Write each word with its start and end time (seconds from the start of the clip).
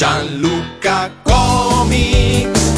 Gianluca 0.00 1.10
Comics. 1.24 2.72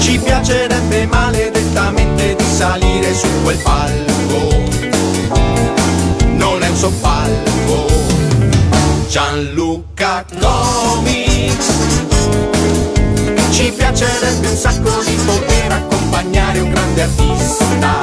Ci 0.00 0.18
piacerebbe 0.18 1.06
maledettamente 1.06 2.34
di 2.34 2.44
salire 2.44 3.14
su 3.14 3.28
quel 3.44 3.58
palco. 3.58 4.48
Non 6.30 6.64
è 6.64 6.68
un 6.68 6.76
soppalco. 6.76 7.86
Gianluca 9.06 10.24
Comics. 10.40 11.66
Ci 13.52 13.70
piacerebbe 13.70 14.48
un 14.48 14.56
sacco 14.56 15.00
di 15.04 15.14
poter 15.24 15.70
accompagnare 15.70 16.58
un 16.58 16.70
grande 16.72 17.02
artista. 17.02 18.00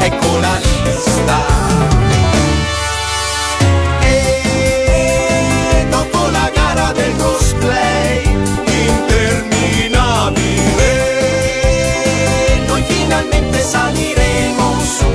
Ecco 0.00 0.36
la 0.40 0.58
lista. 0.62 1.69
Saliremo 13.70 14.68
su 14.80 15.06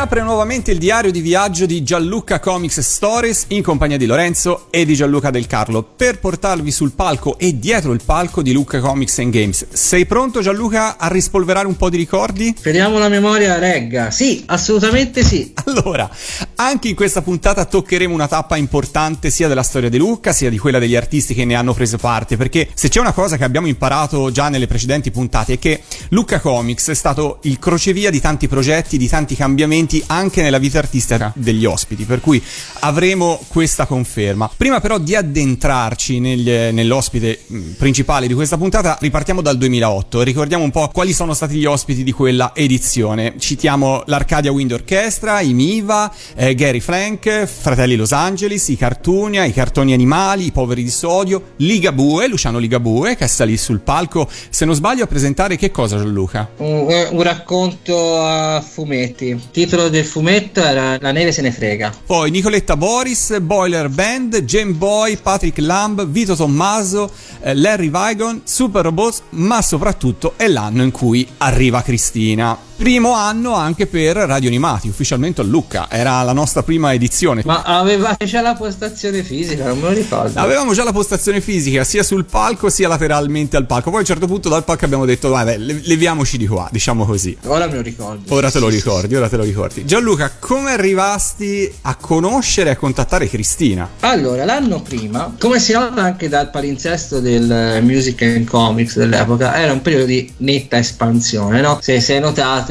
Si 0.00 0.06
apre 0.06 0.22
nuovamente 0.22 0.70
il 0.70 0.78
diario 0.78 1.10
di 1.10 1.20
viaggio 1.20 1.66
di 1.66 1.82
Gianluca 1.82 2.40
Comics 2.40 2.80
Stories 2.80 3.44
in 3.48 3.62
compagnia 3.62 3.98
di 3.98 4.06
Lorenzo 4.06 4.68
e 4.70 4.86
di 4.86 4.94
Gianluca 4.94 5.28
Del 5.28 5.46
Carlo 5.46 5.82
per 5.82 6.18
portarvi 6.18 6.70
sul 6.70 6.92
palco 6.92 7.36
e 7.38 7.58
dietro 7.58 7.92
il 7.92 8.00
palco 8.02 8.40
di 8.40 8.52
Luca 8.52 8.80
Comics 8.80 9.18
and 9.18 9.30
Games. 9.30 9.66
Sei 9.70 10.06
pronto 10.06 10.40
Gianluca 10.40 10.96
a 10.96 11.08
rispolverare 11.08 11.66
un 11.66 11.76
po' 11.76 11.90
di 11.90 11.98
ricordi? 11.98 12.54
Speriamo 12.56 12.98
la 12.98 13.10
memoria 13.10 13.58
regga. 13.58 14.10
Sì, 14.10 14.42
assolutamente 14.46 15.22
sì. 15.22 15.52
Allora, 15.70 16.10
anche 16.54 16.88
in 16.88 16.94
questa 16.94 17.20
puntata 17.20 17.66
toccheremo 17.66 18.12
una 18.12 18.26
tappa 18.26 18.56
importante 18.56 19.28
sia 19.28 19.48
della 19.48 19.62
storia 19.62 19.90
di 19.90 19.98
Luca 19.98 20.32
sia 20.32 20.48
di 20.48 20.56
quella 20.56 20.78
degli 20.78 20.96
artisti 20.96 21.34
che 21.34 21.44
ne 21.44 21.54
hanno 21.54 21.74
preso 21.74 21.98
parte, 21.98 22.38
perché 22.38 22.70
se 22.72 22.88
c'è 22.88 23.00
una 23.00 23.12
cosa 23.12 23.36
che 23.36 23.44
abbiamo 23.44 23.66
imparato 23.66 24.30
già 24.32 24.48
nelle 24.48 24.66
precedenti 24.66 25.10
puntate 25.10 25.52
è 25.52 25.58
che 25.58 25.82
Luca 26.08 26.40
Comics 26.40 26.88
è 26.88 26.94
stato 26.94 27.38
il 27.42 27.58
crocevia 27.58 28.08
di 28.08 28.18
tanti 28.18 28.48
progetti, 28.48 28.96
di 28.96 29.06
tanti 29.06 29.36
cambiamenti 29.36 29.89
anche 30.06 30.42
nella 30.42 30.58
vita 30.58 30.78
artistica 30.78 31.32
degli 31.34 31.64
ospiti, 31.64 32.04
per 32.04 32.20
cui 32.20 32.42
avremo 32.80 33.40
questa 33.48 33.86
conferma. 33.86 34.50
Prima 34.56 34.80
però 34.80 34.98
di 34.98 35.14
addentrarci 35.14 36.20
negli- 36.20 36.72
nell'ospite 36.72 37.40
mh, 37.46 37.58
principale 37.78 38.26
di 38.26 38.34
questa 38.34 38.56
puntata, 38.56 38.96
ripartiamo 39.00 39.40
dal 39.40 39.56
2008 39.58 40.20
e 40.20 40.24
ricordiamo 40.24 40.64
un 40.64 40.70
po' 40.70 40.88
quali 40.92 41.12
sono 41.12 41.34
stati 41.34 41.56
gli 41.56 41.64
ospiti 41.64 42.02
di 42.04 42.12
quella 42.12 42.52
edizione. 42.54 43.34
Citiamo 43.38 44.02
l'Arcadia 44.06 44.52
Wind 44.52 44.72
Orchestra, 44.72 45.40
i 45.40 45.52
Miva, 45.52 46.12
eh, 46.34 46.54
Gary 46.54 46.80
Frank, 46.80 47.46
Fratelli 47.46 47.96
Los 47.96 48.12
Angeles, 48.12 48.68
i 48.68 48.76
Cartunia, 48.76 49.44
i 49.44 49.52
Cartoni 49.52 49.92
Animali, 49.92 50.46
i 50.46 50.52
Poveri 50.52 50.82
di 50.82 50.90
Sodio, 50.90 51.52
Ligabue, 51.56 52.28
Luciano 52.28 52.58
Ligabue, 52.58 53.16
che 53.16 53.26
sta 53.26 53.44
lì 53.44 53.56
sul 53.56 53.80
palco, 53.80 54.28
se 54.50 54.64
non 54.64 54.74
sbaglio 54.74 55.04
a 55.04 55.06
presentare 55.06 55.56
che 55.56 55.70
cosa 55.70 55.96
Gianluca? 55.96 56.48
Un, 56.58 57.08
un 57.10 57.22
racconto 57.22 58.20
a 58.20 58.60
fumetti. 58.60 59.26
Il 59.52 59.68
titolo 59.80 59.88
del 59.88 60.04
fumetto 60.04 60.62
era 60.62 60.98
La 61.00 61.12
neve 61.12 61.32
se 61.32 61.40
ne 61.40 61.50
frega. 61.50 61.92
Poi 62.04 62.30
Nicoletta 62.30 62.76
Boris, 62.76 63.38
Boiler 63.40 63.88
Band, 63.88 64.42
Jane 64.42 64.72
Boy, 64.72 65.16
Patrick 65.16 65.58
Lamb, 65.58 66.06
Vito 66.06 66.36
Tommaso, 66.36 67.10
eh, 67.40 67.54
Larry 67.54 67.90
Vigon, 67.90 68.42
Super 68.44 68.84
Robots, 68.84 69.22
ma 69.30 69.62
soprattutto 69.62 70.34
è 70.36 70.48
l'anno 70.48 70.82
in 70.82 70.90
cui 70.90 71.26
arriva 71.38 71.82
Cristina. 71.82 72.69
Primo 72.80 73.12
anno 73.12 73.52
anche 73.52 73.86
per 73.86 74.16
Radio 74.16 74.48
Animati, 74.48 74.88
ufficialmente 74.88 75.42
a 75.42 75.44
Lucca, 75.44 75.86
era 75.90 76.22
la 76.22 76.32
nostra 76.32 76.62
prima 76.62 76.94
edizione. 76.94 77.42
Ma 77.44 77.60
avevate 77.60 78.24
già 78.24 78.40
la 78.40 78.54
postazione 78.54 79.22
fisica, 79.22 79.66
non 79.66 79.80
me 79.80 79.88
lo 79.88 79.92
ricordo. 79.92 80.40
Avevamo 80.40 80.72
già 80.72 80.82
la 80.82 80.90
postazione 80.90 81.42
fisica 81.42 81.84
sia 81.84 82.02
sul 82.02 82.24
palco 82.24 82.70
sia 82.70 82.88
lateralmente 82.88 83.58
al 83.58 83.66
palco. 83.66 83.90
Poi 83.90 83.98
a 83.98 84.00
un 84.00 84.06
certo 84.06 84.26
punto 84.26 84.48
dal 84.48 84.64
palco 84.64 84.86
abbiamo 84.86 85.04
detto, 85.04 85.28
vabbè, 85.28 85.58
le- 85.58 85.82
leviamoci 85.84 86.38
di 86.38 86.46
qua, 86.46 86.70
diciamo 86.72 87.04
così. 87.04 87.36
Ora 87.44 87.66
me 87.66 87.74
lo 87.74 87.82
ricordo. 87.82 88.32
Ora 88.32 88.50
te 88.50 88.58
lo 88.58 88.68
ricordi, 88.68 89.14
ora 89.14 89.28
te 89.28 89.36
lo 89.36 89.44
ricordi. 89.44 89.84
Gianluca, 89.84 90.32
come 90.38 90.70
arrivasti 90.70 91.70
a 91.82 91.96
conoscere 91.96 92.70
e 92.70 92.72
a 92.72 92.76
contattare 92.76 93.28
Cristina? 93.28 93.90
Allora, 94.00 94.46
l'anno 94.46 94.80
prima, 94.80 95.34
come 95.38 95.60
si 95.60 95.74
nota 95.74 96.00
anche 96.02 96.30
dal 96.30 96.48
palinsesto 96.48 97.20
del 97.20 97.52
eh, 97.52 97.82
Music 97.82 98.22
and 98.22 98.46
Comics 98.46 98.96
dell'epoca, 98.96 99.54
era 99.60 99.70
un 99.70 99.82
periodo 99.82 100.06
di 100.06 100.32
netta 100.38 100.78
espansione, 100.78 101.60
no? 101.60 101.78
Se 101.82 102.00
si 102.00 102.12
è 102.12 102.18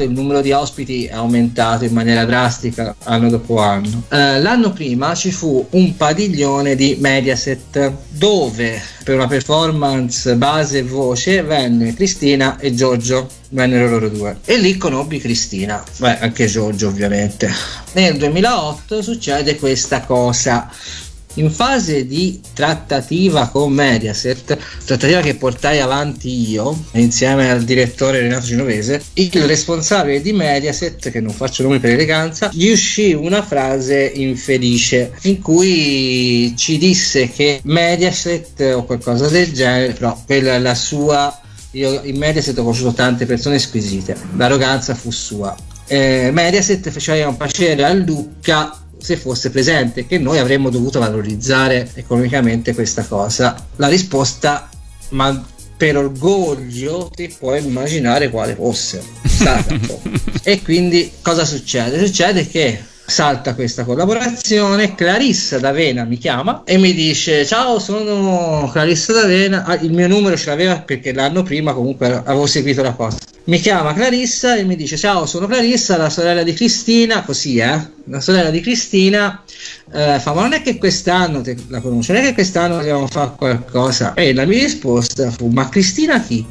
notato, 0.00 0.02
il 0.02 0.10
numero 0.10 0.40
di 0.40 0.52
ospiti 0.52 1.06
è 1.06 1.12
aumentato 1.12 1.84
in 1.84 1.92
maniera 1.92 2.24
drastica 2.24 2.94
anno 3.04 3.28
dopo 3.28 3.58
anno. 3.58 4.04
Eh, 4.08 4.40
l'anno 4.40 4.72
prima 4.72 5.14
ci 5.14 5.30
fu 5.30 5.66
un 5.70 5.96
padiglione 5.96 6.74
di 6.74 6.96
Mediaset 6.98 7.92
dove 8.08 8.80
per 9.04 9.14
una 9.14 9.26
performance 9.26 10.34
base 10.36 10.78
e 10.78 10.82
voce 10.82 11.42
venne 11.42 11.94
Cristina 11.94 12.58
e 12.58 12.74
Giorgio 12.74 13.28
vennero 13.50 13.88
loro 13.88 14.08
due. 14.08 14.38
E 14.44 14.58
lì 14.58 14.76
conobbi 14.76 15.18
Cristina. 15.18 15.82
Beh 15.98 16.18
anche 16.18 16.46
Giorgio 16.46 16.88
ovviamente. 16.88 17.50
Nel 17.92 18.16
2008 18.16 19.02
succede 19.02 19.56
questa 19.56 20.02
cosa 20.02 20.70
in 21.34 21.50
fase 21.50 22.06
di 22.06 22.40
trattativa 22.52 23.48
con 23.48 23.72
Mediaset, 23.72 24.58
trattativa 24.84 25.20
che 25.20 25.34
portai 25.34 25.80
avanti 25.80 26.50
io 26.50 26.76
insieme 26.92 27.50
al 27.50 27.62
direttore 27.62 28.20
Renato 28.20 28.46
Genovese, 28.46 29.02
il 29.14 29.44
responsabile 29.44 30.20
di 30.20 30.32
Mediaset, 30.32 31.10
che 31.10 31.20
non 31.20 31.32
faccio 31.32 31.62
nome 31.62 31.78
per 31.78 31.90
eleganza, 31.90 32.50
gli 32.52 32.70
uscì 32.70 33.12
una 33.12 33.42
frase 33.42 34.10
infelice 34.14 35.12
in 35.22 35.40
cui 35.40 36.54
ci 36.56 36.78
disse 36.78 37.30
che 37.30 37.60
Mediaset 37.64 38.72
o 38.74 38.84
qualcosa 38.84 39.28
del 39.28 39.52
genere, 39.52 39.92
però 39.92 40.18
è 40.26 40.58
la 40.58 40.74
sua 40.74 41.40
io 41.72 42.00
in 42.02 42.16
Mediaset 42.16 42.58
ho 42.58 42.62
conosciuto 42.62 42.92
tante 42.92 43.26
persone 43.26 43.58
squisite, 43.58 44.16
l'arroganza 44.36 44.94
fu 44.94 45.10
sua. 45.10 45.56
Eh, 45.86 46.30
Mediaset 46.32 46.88
faceva 46.90 47.28
un 47.28 47.36
piacere 47.36 47.84
a 47.84 47.92
Lucca 47.92 48.79
se 49.00 49.16
fosse 49.16 49.50
presente, 49.50 50.06
che 50.06 50.18
noi 50.18 50.38
avremmo 50.38 50.70
dovuto 50.70 50.98
valorizzare 50.98 51.90
economicamente 51.94 52.74
questa 52.74 53.04
cosa. 53.04 53.66
La 53.76 53.88
risposta, 53.88 54.68
ma 55.10 55.44
per 55.76 55.96
orgoglio 55.96 57.10
ti 57.14 57.34
puoi 57.38 57.64
immaginare 57.64 58.28
quale 58.28 58.54
fosse 58.54 59.02
stata. 59.24 59.74
e 60.44 60.60
quindi 60.62 61.10
cosa 61.22 61.46
succede? 61.46 62.04
Succede 62.04 62.46
che 62.46 62.78
salta 63.06 63.54
questa 63.54 63.84
collaborazione, 63.84 64.94
Clarissa 64.94 65.58
D'Avena 65.58 66.04
mi 66.04 66.18
chiama 66.18 66.62
e 66.64 66.78
mi 66.78 66.92
dice 66.92 67.44
ciao 67.44 67.78
sono 67.78 68.68
Clarissa 68.70 69.12
D'Avena, 69.12 69.64
ah, 69.64 69.74
il 69.76 69.92
mio 69.92 70.06
numero 70.06 70.36
ce 70.36 70.50
l'aveva 70.50 70.80
perché 70.80 71.12
l'anno 71.12 71.42
prima 71.42 71.72
comunque 71.72 72.06
avevo 72.06 72.46
seguito 72.46 72.82
la 72.82 72.92
cosa. 72.92 73.16
Mi 73.50 73.58
chiama 73.58 73.94
Clarissa 73.94 74.54
e 74.54 74.62
mi 74.62 74.76
dice 74.76 74.96
ciao 74.96 75.26
sono 75.26 75.48
Clarissa, 75.48 75.96
la 75.96 76.08
sorella 76.08 76.44
di 76.44 76.52
Cristina, 76.52 77.24
così 77.24 77.56
eh, 77.56 77.80
la 78.04 78.20
sorella 78.20 78.48
di 78.48 78.60
Cristina, 78.60 79.42
eh, 79.92 80.20
fa 80.20 80.32
ma 80.32 80.42
non 80.42 80.52
è 80.52 80.62
che 80.62 80.78
quest'anno 80.78 81.40
te 81.40 81.56
la 81.66 81.80
conosci, 81.80 82.12
non 82.12 82.20
è 82.20 82.26
che 82.26 82.34
quest'anno 82.34 82.76
dobbiamo 82.76 83.08
fare 83.08 83.32
qualcosa? 83.36 84.14
E 84.14 84.32
la 84.34 84.44
mia 84.44 84.62
risposta 84.62 85.32
fu 85.32 85.48
ma 85.48 85.68
Cristina 85.68 86.22
chi? 86.22 86.46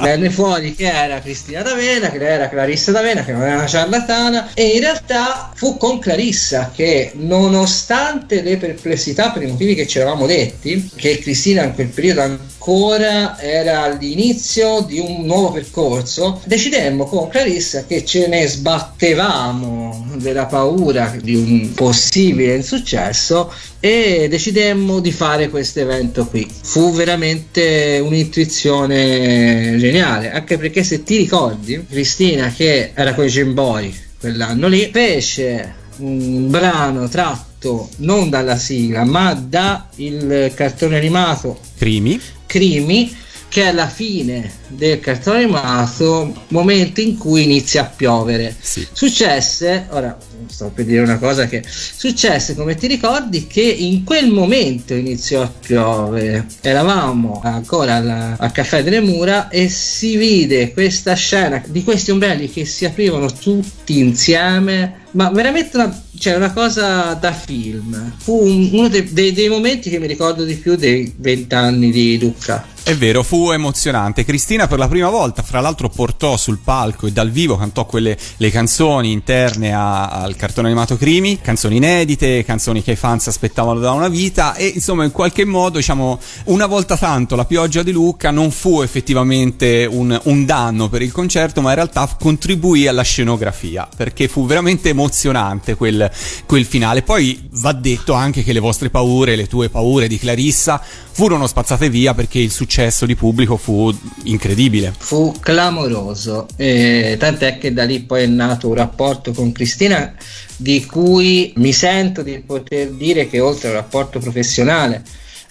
Venne 0.00 0.30
fuori 0.30 0.74
che 0.74 0.90
era? 0.90 1.20
Cristina 1.20 1.62
D'Avena, 1.62 2.10
che 2.10 2.18
era? 2.18 2.48
Clarissa 2.48 2.92
D'Avena, 2.92 3.24
che 3.24 3.32
non 3.32 3.42
era 3.42 3.56
una 3.56 3.66
ciarlatana, 3.66 4.50
e 4.54 4.66
in 4.68 4.80
realtà 4.80 5.50
fu 5.54 5.76
con 5.76 5.98
Clarissa 5.98 6.70
che, 6.74 7.12
nonostante 7.14 8.42
le 8.42 8.56
perplessità 8.56 9.30
per 9.30 9.42
i 9.42 9.46
motivi 9.46 9.74
che 9.74 9.86
ci 9.86 9.98
eravamo 9.98 10.26
detti, 10.26 10.90
che 10.94 11.18
Cristina 11.18 11.62
in 11.64 11.74
quel 11.74 11.88
periodo 11.88 12.22
ancora 12.22 13.38
era 13.40 13.82
all'inizio 13.82 14.80
di 14.80 14.98
un 14.98 15.24
nuovo 15.24 15.52
percorso, 15.52 16.40
decidemmo 16.44 17.04
con 17.04 17.28
Clarissa 17.28 17.84
che 17.84 18.04
ce 18.04 18.26
ne 18.26 18.46
sbattevamo 18.46 20.06
della 20.16 20.46
paura 20.46 21.14
di 21.20 21.34
un 21.34 21.72
possibile 21.74 22.54
insuccesso 22.54 23.52
e 23.84 24.28
decidemmo 24.30 24.98
di 24.98 25.12
fare 25.12 25.50
questo 25.50 25.80
evento 25.80 26.24
qui. 26.26 26.50
Fu 26.62 26.94
veramente 26.94 28.00
un'intuizione 28.02 29.76
geniale, 29.76 30.32
anche 30.32 30.56
perché 30.56 30.82
se 30.82 31.02
ti 31.02 31.18
ricordi, 31.18 31.84
Cristina 31.86 32.50
che 32.50 32.92
era 32.94 33.12
con 33.12 33.26
i 33.26 33.28
Gemboy 33.28 33.94
quell'anno 34.18 34.68
lì, 34.68 34.88
fece 34.90 35.74
un 35.98 36.48
brano 36.48 37.08
tratto 37.08 37.90
non 37.96 38.30
dalla 38.30 38.56
sigla 38.56 39.04
ma 39.04 39.34
da 39.34 39.88
il 39.96 40.50
cartone 40.54 40.96
animato 40.96 41.58
Crimi. 41.76 42.18
Crimi 42.46 43.14
che 43.48 43.64
è 43.68 43.72
la 43.72 43.86
fine 43.86 44.50
del 44.66 44.98
cartone 44.98 45.42
animato, 45.42 46.32
momento 46.48 47.00
in 47.00 47.18
cui 47.18 47.44
inizia 47.44 47.82
a 47.82 47.84
piovere. 47.84 48.52
Sì. 48.58 48.84
Successe, 48.90 49.86
ora 49.90 50.18
sto 50.54 50.70
per 50.72 50.84
dire 50.84 51.02
una 51.02 51.18
cosa 51.18 51.46
che 51.46 51.64
successe, 51.66 52.54
come 52.54 52.76
ti 52.76 52.86
ricordi, 52.86 53.48
che 53.48 53.60
in 53.60 54.04
quel 54.04 54.30
momento 54.30 54.94
iniziò 54.94 55.42
a 55.42 55.48
piovere. 55.50 56.46
Eravamo 56.60 57.40
ancora 57.42 57.96
alla, 57.96 58.36
al 58.38 58.52
caffè 58.52 58.84
delle 58.84 59.00
mura 59.00 59.48
e 59.48 59.68
si 59.68 60.16
vide 60.16 60.72
questa 60.72 61.14
scena 61.14 61.60
di 61.66 61.82
questi 61.82 62.12
ombrelli 62.12 62.48
che 62.48 62.64
si 62.64 62.84
aprivano 62.84 63.32
tutti 63.32 63.98
insieme 63.98 65.02
ma 65.14 65.30
veramente 65.30 65.76
una, 65.76 66.02
cioè 66.18 66.34
una 66.34 66.52
cosa 66.52 67.14
da 67.14 67.32
film. 67.32 68.14
Fu 68.16 68.44
un, 68.44 68.68
uno 68.72 68.88
dei, 68.88 69.12
dei, 69.12 69.32
dei, 69.32 69.48
momenti 69.48 69.88
che 69.88 70.00
mi 70.00 70.08
ricordo 70.08 70.44
di 70.44 70.56
più 70.56 70.74
dei 70.74 71.12
vent'anni 71.16 71.92
di 71.92 72.18
Lucca. 72.18 72.66
È 72.86 72.94
vero, 72.94 73.22
fu 73.22 73.50
emozionante. 73.50 74.26
Cristina 74.26 74.66
per 74.66 74.78
la 74.78 74.88
prima 74.88 75.08
volta, 75.08 75.40
fra 75.40 75.60
l'altro, 75.60 75.88
portò 75.88 76.36
sul 76.36 76.58
palco 76.62 77.06
e 77.06 77.12
dal 77.12 77.30
vivo 77.30 77.56
cantò 77.56 77.86
quelle 77.86 78.14
le 78.36 78.50
canzoni 78.50 79.10
interne 79.10 79.72
a, 79.72 80.10
al 80.10 80.36
cartone 80.36 80.66
animato 80.66 80.98
Crimi, 80.98 81.40
canzoni 81.40 81.76
inedite, 81.76 82.44
canzoni 82.44 82.82
che 82.82 82.92
i 82.92 82.96
fans 82.96 83.28
aspettavano 83.28 83.80
da 83.80 83.92
una 83.92 84.08
vita 84.08 84.54
e 84.54 84.66
insomma 84.66 85.04
in 85.04 85.12
qualche 85.12 85.46
modo, 85.46 85.78
diciamo, 85.78 86.20
una 86.44 86.66
volta 86.66 86.98
tanto 86.98 87.36
la 87.36 87.46
pioggia 87.46 87.82
di 87.82 87.90
Lucca 87.90 88.30
non 88.30 88.50
fu 88.50 88.82
effettivamente 88.82 89.88
un, 89.90 90.20
un 90.24 90.44
danno 90.44 90.90
per 90.90 91.00
il 91.00 91.10
concerto, 91.10 91.62
ma 91.62 91.70
in 91.70 91.76
realtà 91.76 92.06
contribuì 92.20 92.86
alla 92.86 93.00
scenografia 93.00 93.88
perché 93.96 94.28
fu 94.28 94.44
veramente 94.44 94.90
emozionante 94.90 95.74
quel, 95.74 96.10
quel 96.44 96.66
finale. 96.66 97.00
Poi 97.00 97.48
va 97.52 97.72
detto 97.72 98.12
anche 98.12 98.44
che 98.44 98.52
le 98.52 98.60
vostre 98.60 98.90
paure, 98.90 99.36
le 99.36 99.46
tue 99.46 99.70
paure 99.70 100.06
di 100.06 100.18
Clarissa 100.18 100.82
furono 101.14 101.46
spazzate 101.46 101.88
via 101.88 102.12
perché 102.12 102.40
il 102.40 102.50
successo 102.50 103.06
di 103.06 103.14
pubblico 103.14 103.56
fu 103.56 103.96
incredibile. 104.24 104.92
Fu 104.98 105.32
clamoroso, 105.38 106.48
e 106.56 107.14
tant'è 107.16 107.56
che 107.58 107.72
da 107.72 107.84
lì 107.84 108.00
poi 108.00 108.24
è 108.24 108.26
nato 108.26 108.66
un 108.66 108.74
rapporto 108.74 109.30
con 109.30 109.52
Cristina 109.52 110.12
di 110.56 110.84
cui 110.84 111.52
mi 111.56 111.72
sento 111.72 112.22
di 112.22 112.40
poter 112.40 112.90
dire 112.90 113.28
che 113.28 113.38
oltre 113.38 113.68
al 113.68 113.74
rapporto 113.74 114.18
professionale, 114.18 115.02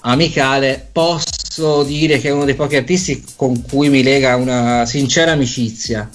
amicale, 0.01 0.85
posso 0.91 1.83
dire 1.83 2.19
che 2.19 2.27
è 2.27 2.31
uno 2.31 2.43
dei 2.43 2.55
pochi 2.55 2.75
artisti 2.75 3.23
con 3.37 3.61
cui 3.61 3.87
mi 3.87 4.03
lega 4.03 4.35
una 4.35 4.85
sincera 4.85 5.31
amicizia 5.31 6.09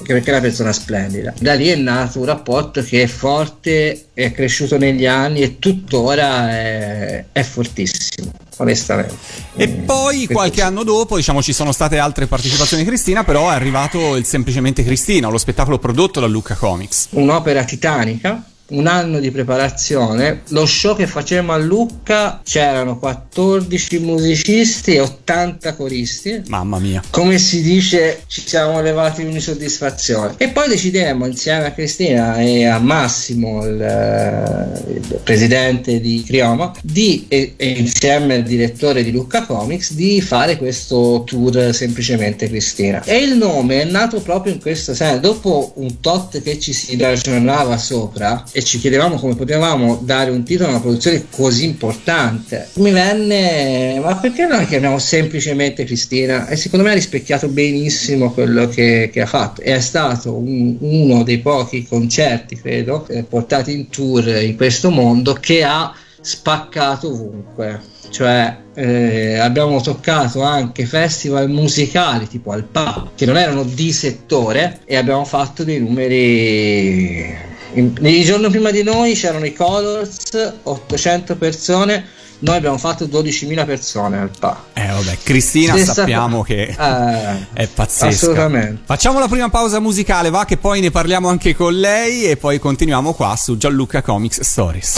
anche 0.00 0.12
perché 0.12 0.30
è 0.30 0.32
una 0.32 0.42
persona 0.42 0.72
splendida. 0.72 1.34
Da 1.38 1.54
lì 1.54 1.68
è 1.68 1.74
nato 1.76 2.20
un 2.20 2.24
rapporto 2.24 2.82
che 2.82 3.02
è 3.02 3.06
forte, 3.06 4.06
è 4.14 4.32
cresciuto 4.32 4.78
negli 4.78 5.06
anni 5.06 5.40
e 5.40 5.58
tuttora 5.58 6.50
è, 6.50 7.24
è 7.32 7.42
fortissimo, 7.42 8.30
onestamente. 8.58 9.14
E 9.56 9.68
poi 9.68 10.26
qualche 10.26 10.62
anno 10.62 10.84
dopo, 10.84 11.16
diciamo, 11.16 11.42
ci 11.42 11.52
sono 11.52 11.72
state 11.72 11.98
altre 11.98 12.26
partecipazioni 12.26 12.84
di 12.84 12.88
Cristina, 12.88 13.24
però 13.24 13.50
è 13.50 13.54
arrivato 13.54 14.14
il 14.14 14.24
semplicemente 14.24 14.84
Cristina, 14.84 15.28
lo 15.28 15.38
spettacolo 15.38 15.78
prodotto 15.78 16.20
da 16.20 16.26
Luca 16.26 16.54
Comics. 16.54 17.08
Un'opera 17.10 17.64
titanica 17.64 18.42
un 18.68 18.86
anno 18.86 19.20
di 19.20 19.30
preparazione. 19.30 20.42
Lo 20.48 20.66
show 20.66 20.96
che 20.96 21.06
facevamo 21.06 21.52
a 21.52 21.56
Lucca 21.56 22.40
c'erano 22.44 22.98
14 22.98 23.98
musicisti 24.00 24.94
e 24.94 25.00
80 25.00 25.74
coristi. 25.74 26.42
Mamma 26.48 26.78
mia. 26.78 27.02
Come 27.10 27.38
si 27.38 27.62
dice, 27.62 28.22
ci 28.26 28.42
siamo 28.46 28.80
levati 28.80 29.22
in 29.22 29.40
soddisfazione. 29.40 30.34
E 30.36 30.48
poi 30.48 30.68
decidemmo 30.68 31.26
insieme 31.26 31.66
a 31.66 31.72
Cristina 31.72 32.36
e 32.38 32.66
a 32.66 32.78
Massimo, 32.78 33.64
il, 33.64 33.80
eh, 33.80 34.92
il 34.92 35.20
presidente 35.22 36.00
di 36.00 36.22
Criomo, 36.26 36.74
di, 36.82 37.26
e, 37.28 37.54
e, 37.56 37.68
insieme 37.68 38.34
al 38.34 38.42
direttore 38.42 39.02
di 39.02 39.10
Lucca 39.10 39.44
Comics, 39.44 39.92
di 39.92 40.20
fare 40.20 40.56
questo 40.56 41.22
tour 41.24 41.72
semplicemente 41.72 42.48
Cristina. 42.48 43.02
E 43.04 43.18
il 43.18 43.36
nome 43.36 43.82
è 43.82 43.84
nato 43.84 44.20
proprio 44.20 44.52
in 44.52 44.60
questo 44.60 44.94
senso. 44.94 45.20
Dopo 45.20 45.72
un 45.76 46.00
tot 46.00 46.42
che 46.42 46.58
ci 46.58 46.72
si 46.72 46.96
ragionava 46.96 47.76
sopra, 47.76 48.44
e 48.58 48.64
ci 48.64 48.80
chiedevamo 48.80 49.14
come 49.18 49.36
potevamo 49.36 50.00
dare 50.02 50.32
un 50.32 50.42
titolo 50.42 50.68
a 50.68 50.72
una 50.72 50.80
produzione 50.80 51.26
così 51.30 51.64
importante. 51.64 52.68
Mi 52.74 52.90
venne, 52.90 54.00
ma 54.02 54.16
perché 54.16 54.46
non 54.46 54.58
la 54.58 54.64
chiamiamo 54.64 54.98
semplicemente 54.98 55.84
Cristina? 55.84 56.48
E 56.48 56.56
secondo 56.56 56.84
me 56.84 56.90
ha 56.90 56.94
rispecchiato 56.94 57.46
benissimo 57.46 58.32
quello 58.32 58.66
che, 58.66 59.10
che 59.12 59.20
ha 59.20 59.26
fatto. 59.26 59.62
È 59.62 59.78
stato 59.78 60.34
un, 60.34 60.76
uno 60.80 61.22
dei 61.22 61.38
pochi 61.38 61.86
concerti, 61.86 62.60
credo, 62.60 63.06
eh, 63.06 63.22
portati 63.22 63.72
in 63.72 63.88
tour 63.90 64.26
in 64.26 64.56
questo 64.56 64.90
mondo 64.90 65.34
che 65.34 65.62
ha 65.62 65.94
spaccato 66.20 67.12
ovunque. 67.12 67.80
Cioè, 68.10 68.56
eh, 68.74 69.38
abbiamo 69.38 69.80
toccato 69.80 70.42
anche 70.42 70.84
festival 70.84 71.48
musicali 71.48 72.26
tipo 72.26 72.50
al 72.50 72.64
pub 72.64 73.10
che 73.14 73.26
non 73.26 73.36
erano 73.36 73.62
di 73.62 73.92
settore 73.92 74.80
e 74.84 74.96
abbiamo 74.96 75.24
fatto 75.24 75.62
dei 75.62 75.78
numeri 75.78 77.47
il 77.74 78.24
giorno 78.24 78.48
prima 78.50 78.70
di 78.70 78.82
noi 78.82 79.14
c'erano 79.14 79.44
i 79.44 79.52
Colors, 79.52 80.54
800 80.62 81.36
persone, 81.36 82.04
noi 82.40 82.56
abbiamo 82.56 82.78
fatto 82.78 83.06
12.000 83.06 83.66
persone 83.66 84.18
al 84.18 84.30
PA. 84.38 84.64
Eh 84.74 84.86
vabbè, 84.86 85.18
Cristina 85.22 85.74
Stessa 85.74 85.92
sappiamo 85.92 86.42
che 86.42 86.62
eh, 86.78 87.46
è 87.52 87.66
pazzesca. 87.66 88.06
Assolutamente. 88.06 88.82
Facciamo 88.84 89.18
la 89.18 89.28
prima 89.28 89.48
pausa 89.48 89.80
musicale, 89.80 90.30
va 90.30 90.44
che 90.44 90.56
poi 90.56 90.80
ne 90.80 90.90
parliamo 90.90 91.28
anche 91.28 91.54
con 91.56 91.74
lei 91.74 92.24
e 92.24 92.36
poi 92.36 92.58
continuiamo 92.58 93.12
qua 93.12 93.34
su 93.36 93.56
Gianluca 93.56 94.02
Comics 94.02 94.40
Stories. 94.42 94.96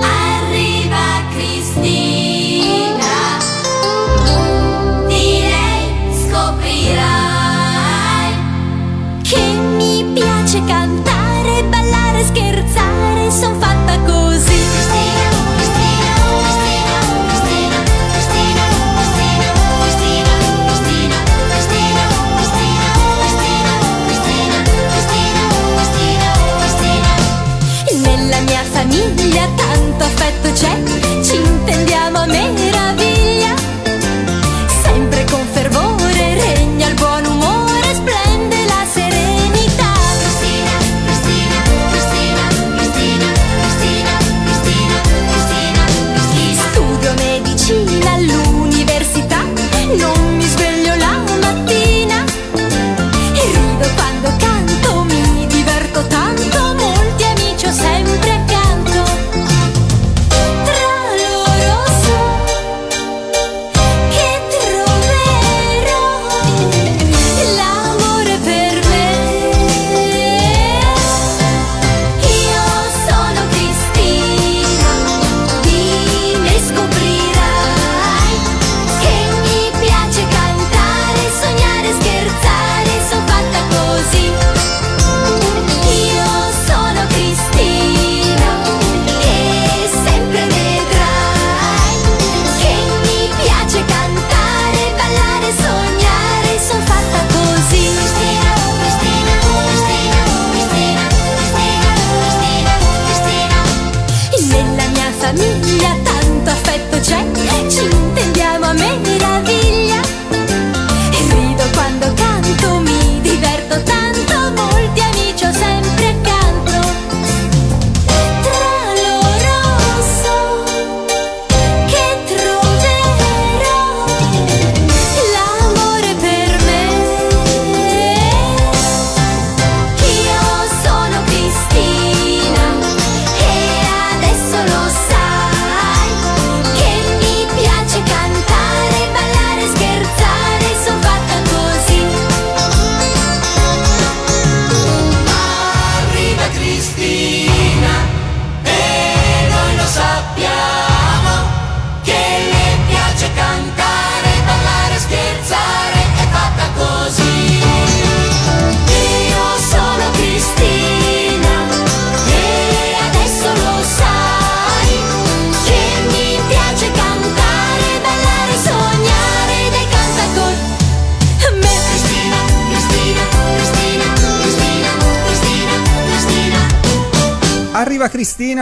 arriva 0.00 1.24
Cristina 1.32 2.09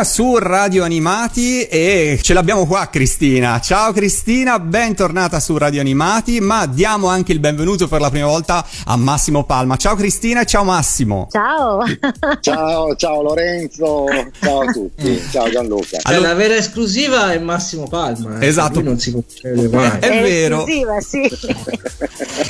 su 0.02 0.37
Radio 0.37 0.83
Animati 0.83 1.62
e 1.62 2.18
ce 2.21 2.35
l'abbiamo 2.35 2.66
qua 2.66 2.88
Cristina. 2.90 3.61
Ciao 3.61 3.92
Cristina, 3.92 4.59
bentornata 4.59 5.38
su 5.38 5.57
Radio 5.57 5.80
Animati, 5.80 6.40
ma 6.40 6.66
diamo 6.66 7.07
anche 7.07 7.30
il 7.30 7.38
benvenuto 7.38 7.87
per 7.87 8.00
la 8.00 8.11
prima 8.11 8.26
volta 8.26 8.66
a 8.85 8.97
Massimo 8.97 9.45
Palma. 9.45 9.76
Ciao 9.76 9.95
Cristina 9.95 10.40
e 10.40 10.45
ciao 10.45 10.64
Massimo. 10.64 11.28
Ciao. 11.30 11.85
ciao, 12.40 12.97
ciao 12.97 13.23
Lorenzo, 13.23 14.07
ciao 14.40 14.61
a 14.62 14.73
tutti, 14.73 15.23
ciao 15.30 15.49
Gianluca. 15.49 15.99
Allora, 16.02 16.28
la 16.28 16.35
vera 16.35 16.57
esclusiva 16.57 17.33
è 17.33 17.38
Massimo 17.38 17.87
Palma. 17.87 18.40
Eh. 18.40 18.47
Esatto. 18.49 18.83
non 18.83 18.99
si 18.99 19.12
può 19.12 19.23
mai. 19.71 20.00
È, 20.00 20.09
è 20.09 20.23
vero. 20.23 20.66
Esclusiva, 20.66 21.00
sì. 21.00 21.30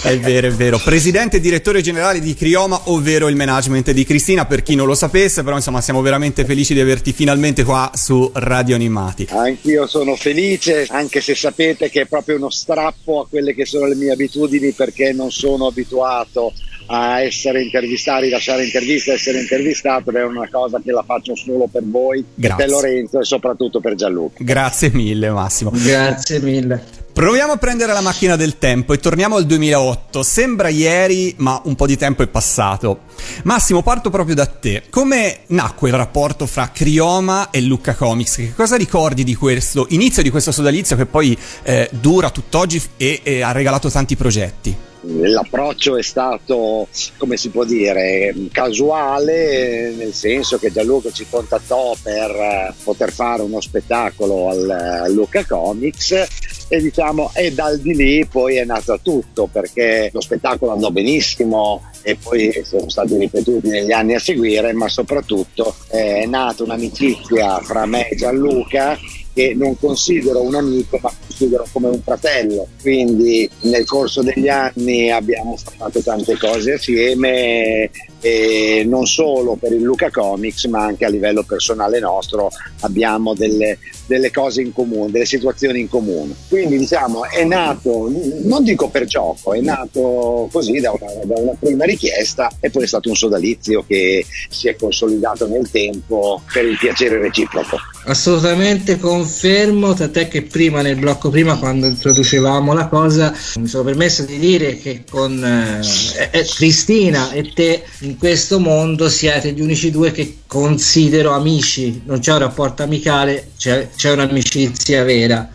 è 0.05 0.19
vero, 0.19 0.47
è 0.47 0.53
vero. 0.53 0.79
Presidente 0.79 1.37
e 1.37 1.41
direttore 1.41 1.83
generale 1.83 2.21
di 2.21 2.33
Crioma, 2.35 2.81
ovvero 2.85 3.29
il 3.29 3.37
management 3.37 3.91
di 3.91 4.05
Cristina, 4.05 4.47
per 4.47 4.63
chi 4.63 4.75
non 4.75 4.87
lo 4.87 4.95
sapesse, 4.95 5.43
però 5.43 5.57
insomma 5.57 5.83
siamo 5.83 6.01
veramente 6.01 6.47
felici 6.47 6.77
di 6.79 6.85
averti 6.85 7.13
finalmente 7.13 7.65
qua 7.65 7.91
su 7.95 8.31
Radio 8.35 8.77
Animati. 8.77 9.27
Anch'io 9.31 9.89
sono 9.89 10.15
felice, 10.15 10.87
anche 10.89 11.21
se 11.21 11.35
sapete 11.35 11.91
che 11.91 12.03
è 12.03 12.07
proprio 12.07 12.37
uno 12.37 12.51
strappo 12.51 13.21
a 13.21 13.27
quelle 13.27 13.53
che 13.53 13.65
sono 13.65 13.87
le 13.87 13.97
mie 13.97 14.13
abitudini 14.13 14.71
perché 14.73 15.13
non 15.13 15.33
sono 15.33 15.67
abituato 15.67 16.53
a 16.91 17.21
essere 17.21 17.63
intervistato, 17.63 18.23
rilasciare 18.23 18.65
interviste, 18.65 19.13
essere 19.13 19.41
intervistato, 19.41 20.11
è 20.11 20.25
una 20.25 20.49
cosa 20.51 20.81
che 20.83 20.91
la 20.93 21.03
faccio 21.03 21.35
solo 21.35 21.69
per 21.71 21.83
voi, 21.85 22.25
Grazie. 22.35 22.65
per 22.65 22.73
Lorenzo 22.73 23.21
e 23.21 23.25
soprattutto 23.25 23.81
per 23.81 23.95
Gianluca. 23.95 24.43
Grazie 24.43 24.91
mille 24.93 25.31
Massimo. 25.31 25.71
Grazie 25.73 26.41
mille. 26.41 27.07
Proviamo 27.19 27.53
a 27.53 27.57
prendere 27.57 27.93
la 27.93 28.01
macchina 28.01 28.37
del 28.37 28.59
tempo 28.59 28.93
e 28.93 28.99
torniamo 28.99 29.35
al 29.35 29.45
2008. 29.45 30.23
Sembra 30.23 30.69
ieri, 30.69 31.35
ma 31.39 31.61
un 31.65 31.75
po' 31.75 31.85
di 31.85 31.97
tempo 31.97 32.23
è 32.23 32.29
passato. 32.29 33.01
Massimo, 33.43 33.83
parto 33.83 34.09
proprio 34.09 34.37
da 34.37 34.47
te. 34.47 34.85
Come 34.89 35.41
nacque 35.49 35.89
il 35.89 35.97
rapporto 35.97 36.47
fra 36.47 36.71
Crioma 36.73 37.51
e 37.51 37.61
Lucca 37.61 37.97
Comics? 37.97 38.37
Che 38.37 38.55
cosa 38.55 38.77
ricordi 38.77 39.25
di 39.25 39.35
questo 39.35 39.87
inizio 39.91 40.23
di 40.23 40.31
questo 40.31 40.53
sodalizio 40.53 40.95
che 40.95 41.07
poi 41.07 41.37
eh, 41.65 41.91
dura 41.91 42.31
tutt'oggi 42.31 42.81
e, 42.97 43.21
e 43.25 43.43
ha 43.43 43.51
regalato 43.51 43.91
tanti 43.91 44.15
progetti? 44.15 44.87
L'approccio 45.03 45.97
è 45.97 46.03
stato, 46.03 46.89
come 47.17 47.37
si 47.37 47.51
può 47.51 47.65
dire, 47.65 48.35
casuale, 48.51 49.93
nel 49.97 50.13
senso 50.13 50.59
che 50.59 50.73
Gianluca 50.73 51.11
ci 51.11 51.27
contattò 51.29 51.95
per 52.03 52.31
eh, 52.31 52.75
poter 52.83 53.13
fare 53.13 53.43
uno 53.43 53.61
spettacolo 53.61 54.49
al 54.49 55.07
Luca 55.13 55.45
Comics 55.45 56.27
e 56.69 56.81
diciamo 56.81 57.31
e 57.35 57.53
dal 57.53 57.79
di 57.79 57.95
lì 57.95 58.27
poi 58.27 58.57
è 58.57 58.65
nato 58.65 58.99
tutto 59.03 59.49
perché 59.51 60.11
lo 60.13 60.21
spettacolo 60.21 60.73
andò 60.73 60.91
benissimo 60.91 61.91
e 62.03 62.17
poi 62.17 62.63
sono 62.65 62.91
stati 62.91 63.17
ripetuti 63.17 63.69
negli 63.69 63.93
anni 63.93 64.15
a 64.15 64.19
seguire 64.19 64.73
ma 64.75 64.87
soprattutto 64.89 65.75
è 65.89 66.27
nata 66.27 66.65
un'amicizia 66.65 67.61
fra 67.61 67.87
me 67.87 68.09
e 68.09 68.17
Gianluca 68.17 68.99
che 69.39 69.55
non 69.55 69.79
considero 69.79 70.43
un 70.43 70.57
amico 70.57 70.99
ma 71.01 71.13
considero 71.25 71.65
come 71.71 71.87
un 71.87 72.03
fratello. 72.03 72.67
Quindi 72.81 73.49
nel 73.63 73.85
corso 73.85 74.21
degli 74.21 74.49
anni 74.49 75.13
abbiamo 75.13 75.57
fatto 75.57 76.01
tante 76.01 76.37
cose 76.37 76.73
assieme 76.73 77.89
e 78.21 78.85
non 78.87 79.07
solo 79.07 79.57
per 79.57 79.73
il 79.73 79.83
Luca 79.83 80.11
Comics 80.11 80.65
ma 80.65 80.85
anche 80.85 81.05
a 81.05 81.09
livello 81.09 81.43
personale 81.43 82.01
nostro 82.01 82.51
abbiamo 82.81 83.35
delle, 83.35 83.79
delle 84.07 84.31
cose 84.31 84.63
in 84.63 84.73
comune, 84.73 85.11
delle 85.11 85.27
situazioni 85.27 85.81
in 85.81 85.89
comune. 85.89 86.35
Quindi 86.49 86.79
diciamo 86.79 87.25
è 87.25 87.45
nato, 87.45 88.11
non 88.43 88.65
dico 88.65 88.89
per 88.89 89.05
gioco, 89.05 89.55
è 89.55 89.61
nato 89.61 90.49
così 90.51 90.81
da 90.81 90.93
una, 90.93 91.25
da 91.25 91.41
una 91.41 91.57
prima 91.59 91.85
richiesta 91.85 92.51
e 92.61 92.71
poi 92.71 92.85
è 92.85 92.87
stato 92.87 93.09
un 93.09 93.17
sodalizio 93.17 93.85
che 93.87 94.25
si 94.49 94.69
è 94.69 94.77
consolidato 94.77 95.47
nel 95.47 95.71
tempo 95.71 96.43
per 96.53 96.65
il 96.65 96.77
piacere 96.79 97.19
reciproco. 97.19 97.77
Assolutamente 98.07 98.99
confermo, 98.99 99.93
tant'è 99.95 100.29
che 100.29 100.43
prima 100.43 100.81
nel 100.81 100.97
blocco 100.97 101.29
prima 101.31 101.59
quando 101.59 101.87
introducevamo 101.87 102.73
la 102.73 102.89
cosa 102.89 103.35
mi 103.57 103.67
sono 103.67 103.85
permesso 103.85 104.25
di 104.25 104.39
dire 104.39 104.79
che 104.79 105.05
con 105.09 105.45
eh, 105.45 106.31
eh, 106.31 106.45
Cristina 106.45 107.31
e 107.31 107.53
te 107.53 107.85
in 108.09 108.17
questo 108.17 108.59
mondo 108.59 109.09
siete 109.11 109.53
gli 109.53 109.61
unici 109.61 109.91
due 109.91 110.13
che 110.13 110.39
considero 110.47 111.33
amici, 111.33 112.03
non 112.07 112.21
c'è 112.21 112.33
un 112.33 112.39
rapporto 112.39 112.83
amicale, 112.83 113.51
c'è, 113.59 113.91
c'è 113.95 114.13
un'amicizia 114.13 115.05
vera. 115.05 115.51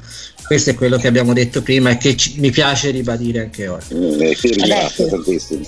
Questo 0.46 0.70
è 0.70 0.76
quello 0.76 0.98
che 0.98 1.08
abbiamo 1.08 1.34
detto 1.34 1.64
prima 1.64 1.90
e 1.90 1.98
che 1.98 2.16
ci, 2.16 2.36
mi 2.38 2.52
piace 2.52 2.92
ribadire 2.92 3.40
anche 3.40 3.68
oggi. 3.68 3.96
Mm, 3.96 4.32
ti 4.34 4.48
ringrazio 4.50 5.08
tantissimo. 5.08 5.62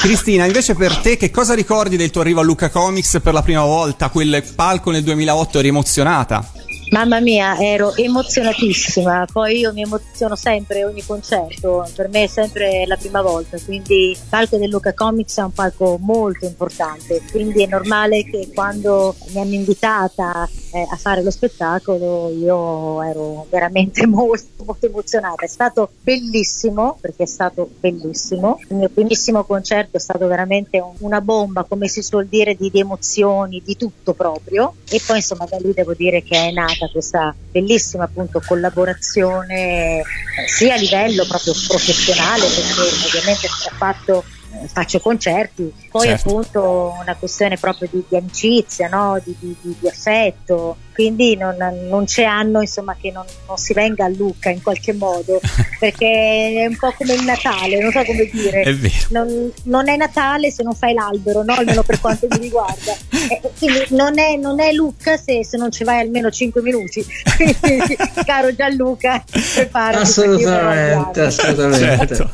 Cristina, 0.00 0.46
invece 0.46 0.74
per 0.74 0.96
te 0.96 1.18
che 1.18 1.30
cosa 1.30 1.52
ricordi 1.52 1.98
del 1.98 2.10
tuo 2.10 2.22
arrivo 2.22 2.40
a 2.40 2.44
Luca 2.44 2.70
Comics 2.70 3.18
per 3.22 3.34
la 3.34 3.42
prima 3.42 3.64
volta? 3.64 4.08
Quel 4.08 4.42
palco 4.54 4.90
nel 4.90 5.02
2008 5.02 5.58
eri 5.58 5.68
emozionata? 5.68 6.50
Mamma 6.90 7.20
mia, 7.20 7.56
ero 7.56 7.94
emozionatissima, 7.94 9.24
poi 9.32 9.58
io 9.58 9.72
mi 9.72 9.82
emoziono 9.82 10.34
sempre 10.34 10.84
ogni 10.84 11.04
concerto, 11.06 11.88
per 11.94 12.08
me 12.08 12.24
è 12.24 12.26
sempre 12.26 12.84
la 12.84 12.96
prima 12.96 13.22
volta, 13.22 13.56
quindi 13.64 14.10
il 14.10 14.18
palco 14.28 14.56
del 14.56 14.70
Luca 14.70 14.92
Comics 14.92 15.38
è 15.38 15.42
un 15.42 15.52
palco 15.52 15.98
molto 16.00 16.46
importante, 16.46 17.22
quindi 17.30 17.62
è 17.62 17.68
normale 17.68 18.24
che 18.24 18.50
quando 18.52 19.14
mi 19.28 19.40
hanno 19.40 19.54
invitata 19.54 20.48
eh, 20.72 20.86
a 20.88 20.96
fare 20.96 21.22
lo 21.22 21.30
spettacolo 21.30 22.30
io 22.30 23.02
ero 23.02 23.46
veramente 23.48 24.04
molto, 24.08 24.64
molto 24.64 24.86
emozionata, 24.86 25.44
è 25.44 25.48
stato 25.48 25.90
bellissimo, 26.02 26.98
perché 27.00 27.22
è 27.22 27.26
stato 27.26 27.70
bellissimo, 27.78 28.58
il 28.68 28.76
mio 28.76 28.88
primissimo 28.88 29.44
concerto 29.44 29.96
è 29.96 30.00
stato 30.00 30.26
veramente 30.26 30.80
un, 30.80 30.94
una 30.98 31.20
bomba, 31.20 31.62
come 31.62 31.86
si 31.86 32.02
suol 32.02 32.26
dire, 32.26 32.56
di, 32.56 32.68
di 32.68 32.80
emozioni, 32.80 33.62
di 33.64 33.76
tutto 33.76 34.12
proprio, 34.12 34.74
e 34.88 35.00
poi 35.06 35.18
insomma 35.18 35.46
da 35.48 35.56
lì 35.58 35.72
devo 35.72 35.94
dire 35.94 36.24
che 36.24 36.36
è 36.36 36.50
nata 36.80 36.92
questa 36.92 37.34
bellissima 37.50 38.04
appunto 38.04 38.40
collaborazione 38.44 39.98
eh, 39.98 40.04
sia 40.46 40.74
a 40.74 40.78
livello 40.78 41.26
proprio 41.26 41.52
professionale 41.68 42.46
perché 42.46 43.06
ovviamente 43.06 43.48
fatto 43.76 44.24
eh, 44.52 44.66
faccio 44.68 44.98
concerti, 45.00 45.72
poi 45.90 46.06
Certo. 46.08 46.28
appunto 46.28 46.94
una 47.00 47.14
questione 47.16 47.56
proprio 47.56 47.88
di, 47.92 48.04
di 48.08 48.16
amicizia, 48.16 48.88
no? 48.88 49.20
di- 49.24 49.36
di- 49.38 49.76
di 49.78 49.88
affetto, 49.88 50.76
quindi 51.00 51.34
non, 51.34 51.56
non 51.88 52.04
c'è 52.04 52.24
anno 52.24 52.60
insomma 52.60 52.94
che 53.00 53.10
non, 53.10 53.24
non 53.46 53.56
si 53.56 53.72
venga 53.72 54.04
a 54.04 54.08
Lucca 54.08 54.50
in 54.50 54.60
qualche 54.60 54.92
modo, 54.92 55.40
perché 55.80 56.62
è 56.62 56.66
un 56.66 56.76
po' 56.76 56.92
come 56.92 57.14
il 57.14 57.24
Natale, 57.24 57.80
non 57.80 57.90
so 57.90 58.04
come 58.04 58.28
dire, 58.30 58.60
È 58.60 58.76
non, 59.08 59.50
non 59.64 59.88
è 59.88 59.96
Natale 59.96 60.50
se 60.50 60.62
non 60.62 60.74
fai 60.74 60.92
l'albero, 60.92 61.42
no? 61.42 61.54
almeno 61.54 61.82
per 61.82 62.00
quanto 62.00 62.26
mi 62.30 62.38
riguarda. 62.38 62.94
Eh, 63.30 63.40
quindi 63.58 63.84
non 63.90 64.18
è, 64.18 64.34
non 64.36 64.60
è 64.60 64.72
Lucca 64.72 65.16
se, 65.16 65.44
se 65.44 65.56
non 65.56 65.70
ci 65.70 65.84
vai 65.84 66.00
almeno 66.00 66.30
5 66.30 66.62
minuti. 66.62 67.04
Quindi, 67.60 67.96
caro 68.24 68.52
Gianluca, 68.52 69.22
preparati. 69.54 70.02
Assolutamente, 70.02 71.20
assolutamente. 71.20 72.16
Certo. 72.16 72.30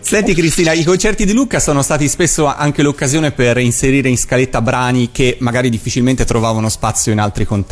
Senti 0.00 0.34
Cristina, 0.34 0.72
i 0.72 0.82
concerti 0.82 1.24
di 1.24 1.32
Luca 1.32 1.60
sono 1.60 1.82
stati 1.82 2.08
spesso 2.08 2.46
anche 2.46 2.82
l'occasione 2.82 3.30
per 3.30 3.58
inserire 3.58 4.08
in 4.08 4.18
scaletta 4.18 4.60
brani 4.60 5.10
che 5.12 5.36
magari 5.40 5.68
difficilmente 5.68 6.24
trovavano 6.24 6.68
spazio 6.68 7.12
in 7.12 7.20
altri 7.20 7.44
contesti. 7.44 7.69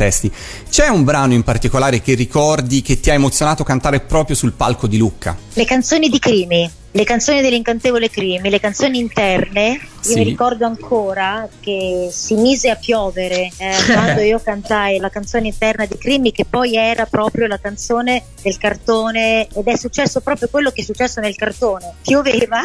C'è 0.69 0.87
un 0.87 1.03
brano 1.03 1.33
in 1.33 1.43
particolare 1.43 2.01
che 2.01 2.13
ricordi 2.13 2.81
che 2.81 2.99
ti 2.99 3.09
ha 3.09 3.13
emozionato 3.13 3.63
cantare 3.63 3.99
proprio 3.99 4.35
sul 4.35 4.53
palco 4.53 4.87
di 4.87 4.97
Lucca? 4.97 5.37
Le 5.53 5.65
canzoni 5.65 6.07
di 6.07 6.19
Crimi, 6.19 6.69
le 6.91 7.03
canzoni 7.03 7.41
dell'incantevole 7.41 8.09
Crimi, 8.09 8.49
le 8.49 8.59
canzoni 8.59 8.97
interne, 8.97 9.71
io 9.73 9.79
Sì. 9.99 10.15
mi 10.15 10.23
ricordo 10.23 10.65
ancora 10.65 11.47
che 11.59 12.09
si 12.11 12.33
mise 12.35 12.69
a 12.69 12.75
piovere 12.75 13.51
eh, 13.57 13.75
quando 13.93 14.21
io 14.21 14.39
cantai 14.39 14.97
la 14.97 15.09
canzone 15.09 15.47
interna 15.47 15.85
di 15.85 15.97
Crimi, 15.97 16.31
che 16.31 16.45
poi 16.45 16.75
era 16.75 17.05
proprio 17.05 17.47
la 17.47 17.59
canzone 17.59 18.23
del 18.41 18.57
cartone 18.57 19.47
ed 19.53 19.67
è 19.67 19.77
successo 19.77 20.21
proprio 20.21 20.47
quello 20.49 20.71
che 20.71 20.81
è 20.81 20.83
successo 20.83 21.19
nel 21.19 21.35
cartone. 21.35 21.93
Pioveva 22.01 22.61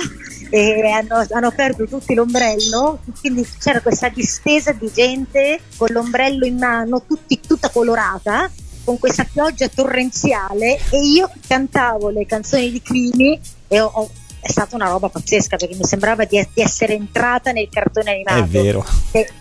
e 0.51 0.89
hanno, 0.89 1.27
hanno 1.31 1.47
aperto 1.49 1.85
tutti 1.85 2.15
l'ombrello, 2.15 3.01
quindi 3.21 3.47
c'era 3.59 3.81
questa 3.81 4.09
distesa 4.09 4.73
di 4.73 4.91
gente 4.93 5.61
con 5.77 5.89
l'ombrello 5.91 6.47
in 6.47 6.57
mano, 6.57 7.03
tutti, 7.07 7.41
tutta 7.47 7.69
colorata 7.69 8.51
con 8.85 8.99
questa 8.99 9.25
pioggia 9.31 9.69
torrenziale 9.69 10.79
e 10.91 10.99
io 11.01 11.31
cantavo 11.47 12.11
le 12.11 12.27
canzoni 12.27 12.71
di 12.71 12.81
Crimi 12.83 13.41
e 13.69 13.81
ho- 13.81 13.91
ho- 13.93 14.11
è 14.45 14.51
stata 14.51 14.77
una 14.77 14.89
roba 14.89 15.09
pazzesca 15.09 15.57
perché 15.57 15.75
mi 15.75 15.85
sembrava 15.85 16.25
di, 16.27 16.37
di 16.53 16.61
essere 16.61 16.93
entrata 16.93 17.51
nel 17.51 17.69
cartone 17.71 18.11
animato. 18.11 18.45
È 18.45 18.47
vero, 18.47 18.85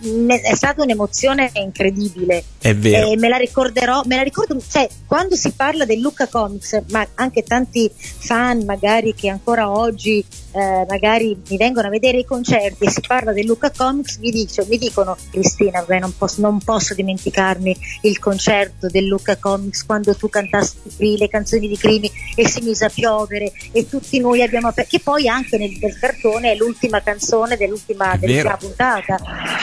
mh, 0.00 0.32
È 0.32 0.54
stata 0.54 0.82
un'emozione 0.82 1.50
incredibile 1.54 2.42
è 2.58 2.74
vero. 2.74 3.10
e 3.10 3.16
me 3.18 3.28
la 3.28 3.36
ricorderò, 3.36 4.00
me 4.06 4.16
la 4.16 4.22
ricordo, 4.22 4.56
cioè 4.66 4.88
quando 5.06 5.36
si 5.36 5.50
parla 5.52 5.84
del 5.84 6.00
Luca 6.00 6.26
Comics, 6.26 6.84
ma 6.88 7.06
anche 7.16 7.42
tanti 7.42 7.90
fan 7.94 8.64
magari 8.64 9.14
che 9.14 9.28
ancora 9.28 9.70
oggi 9.70 10.24
eh, 10.52 10.86
magari 10.88 11.36
mi 11.48 11.56
vengono 11.58 11.88
a 11.88 11.90
vedere 11.90 12.18
i 12.18 12.24
concerti 12.24 12.84
e 12.84 12.90
si 12.90 13.02
parla 13.06 13.32
del 13.32 13.44
Luca 13.44 13.70
Comics, 13.70 14.16
mi, 14.18 14.30
dice- 14.30 14.64
mi 14.68 14.78
dicono 14.78 15.16
Cristina, 15.30 15.82
beh, 15.82 15.98
non, 15.98 16.16
posso, 16.16 16.40
non 16.40 16.60
posso 16.60 16.94
dimenticarmi 16.94 17.76
il 18.02 18.18
concerto 18.18 18.88
del 18.88 19.04
Luca 19.04 19.36
Comics 19.36 19.84
quando 19.84 20.14
tu 20.14 20.30
cantasti 20.30 20.92
qui 20.96 21.18
le 21.18 21.28
canzoni 21.28 21.68
di 21.68 21.76
Crimi 21.76 22.10
e 22.36 22.48
si 22.48 22.62
mise 22.62 22.86
a 22.86 22.88
piovere 22.88 23.52
e 23.72 23.86
tutti 23.88 24.18
noi 24.20 24.42
abbiamo 24.42 24.68
aperto, 24.68 24.93
che 24.94 25.00
poi 25.00 25.26
anche 25.26 25.58
nel, 25.58 25.76
nel 25.80 25.98
cartone 25.98 26.52
è 26.52 26.56
l'ultima 26.56 27.00
canzone 27.02 27.56
dell'ultima, 27.56 28.12
È 28.12 28.18
dell'ultima 28.18 28.56
puntata 28.56 29.16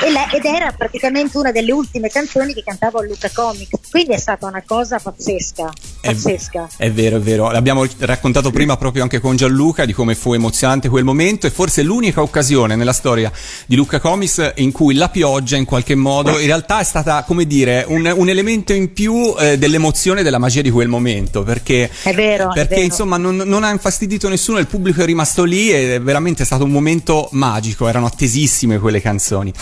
e 0.04 0.12
le- 0.12 0.28
ed 0.36 0.44
era 0.44 0.74
praticamente 0.74 1.38
una 1.38 1.54
delle 1.54 1.72
ultime 1.72 2.10
canzoni 2.10 2.54
che 2.54 2.64
cantavo 2.66 3.00
a 3.00 3.04
Luca 3.06 3.30
Comics, 3.34 3.70
quindi 3.90 4.12
è 4.14 4.18
stata 4.18 4.46
una 4.48 4.62
cosa 4.66 5.00
pazzesca, 5.00 5.70
È- 6.02 6.08
pazzesca. 6.08 6.68
È 6.76 6.92
vero, 6.92 7.16
è 7.16 7.20
vero. 7.22 7.50
L'abbiamo 7.50 7.86
raccontato 8.00 8.52
prima 8.52 8.76
proprio 8.76 9.04
anche 9.04 9.22
con 9.22 9.38
Gianluca 9.38 9.86
di 9.86 9.94
come 9.94 10.16
fu 10.16 10.34
emozionante 10.34 10.90
quel 10.90 11.06
momento 11.06 11.48
e 11.48 11.50
forse 11.50 11.82
l'unica 11.82 12.22
occasione 12.22 12.76
nella 12.76 12.92
storia 12.94 13.32
di 13.66 13.78
Luca 13.78 14.02
Comics 14.02 14.52
in 14.56 14.74
cui 14.74 14.96
la 14.96 15.08
pioggia 15.08 15.56
in 15.56 15.64
qualche 15.64 15.96
modo 15.96 16.38
in 16.40 16.46
realtà 16.46 16.82
è 16.82 16.84
stata, 16.84 17.24
come 17.24 17.46
dire, 17.46 17.86
un, 17.88 18.12
un 18.14 18.28
elemento 18.28 18.74
in 18.74 18.92
più 18.92 19.34
eh, 19.40 19.58
dell'emozione 19.58 20.20
e 20.20 20.24
della 20.24 20.40
magia 20.40 20.62
di 20.62 20.72
quel 20.72 20.90
momento 20.90 21.44
perché, 21.44 21.90
È 22.04 22.14
vero, 22.14 22.50
è 22.52 22.54
perché 22.54 22.74
vero. 22.76 22.86
insomma 22.88 23.16
non, 23.16 23.38
non 23.38 23.64
ha 23.64 23.70
infastidito 23.72 24.28
nessuno, 24.28 24.58
il 24.60 24.68
pubblico 24.68 25.02
è 25.02 25.06
rimasto 25.06 25.20
lì 25.44 25.72
e 25.72 25.96
è 25.96 26.02
veramente 26.02 26.46
stato 26.46 26.64
un 26.64 26.72
momento 26.72 27.30
magico, 27.32 27.88
erano 27.88 28.06
attesissime 28.06 28.80
quelle 28.80 29.02
canzoni. 29.02 29.54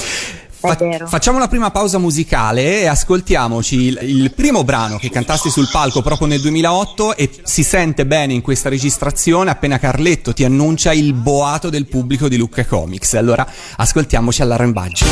Fa- 0.61 0.77
facciamo 1.07 1.37
una 1.37 1.47
prima 1.47 1.71
pausa 1.71 1.99
musicale 1.99 2.81
e 2.81 2.87
ascoltiamoci 2.87 3.75
il, 3.81 3.99
il 4.01 4.33
primo 4.33 4.65
brano 4.65 4.97
che 4.97 5.09
cantasti 5.09 5.49
sul 5.49 5.69
palco 5.71 6.01
proprio 6.01 6.27
nel 6.27 6.41
2008 6.41 7.15
e 7.15 7.29
si 7.43 7.63
sente 7.63 8.05
bene 8.05 8.33
in 8.33 8.41
questa 8.41 8.67
registrazione 8.67 9.51
appena 9.51 9.79
Carletto 9.79 10.33
ti 10.33 10.43
annuncia 10.43 10.91
il 10.91 11.13
boato 11.13 11.69
del 11.69 11.85
pubblico 11.85 12.27
di 12.27 12.35
Lucca 12.35 12.65
Comics. 12.65 13.13
Allora 13.13 13.47
ascoltiamoci 13.77 14.41
all'arrembaggio. 14.41 15.05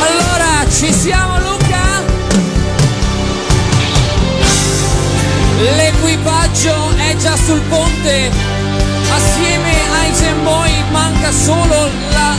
Allora, 0.00 0.70
ci 0.70 0.92
siamo 0.92 1.38
Luca? 1.38 2.02
L'equipaggio 5.60 6.96
è 6.96 6.99
già 7.20 7.36
sul 7.36 7.60
ponte, 7.68 8.30
assieme 9.12 9.72
ai 10.00 10.12
Gemboy 10.14 10.72
manca 10.90 11.30
solo 11.30 11.90
la 12.12 12.34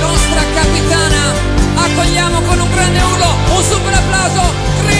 nostra 0.00 0.40
capitana. 0.54 1.34
Accogliamo 1.74 2.40
con 2.42 2.60
un 2.60 2.70
grande 2.70 3.00
urlo, 3.00 3.34
un 3.56 3.62
super 3.62 3.92
applauso, 3.92 4.52
Cristina 4.86 4.99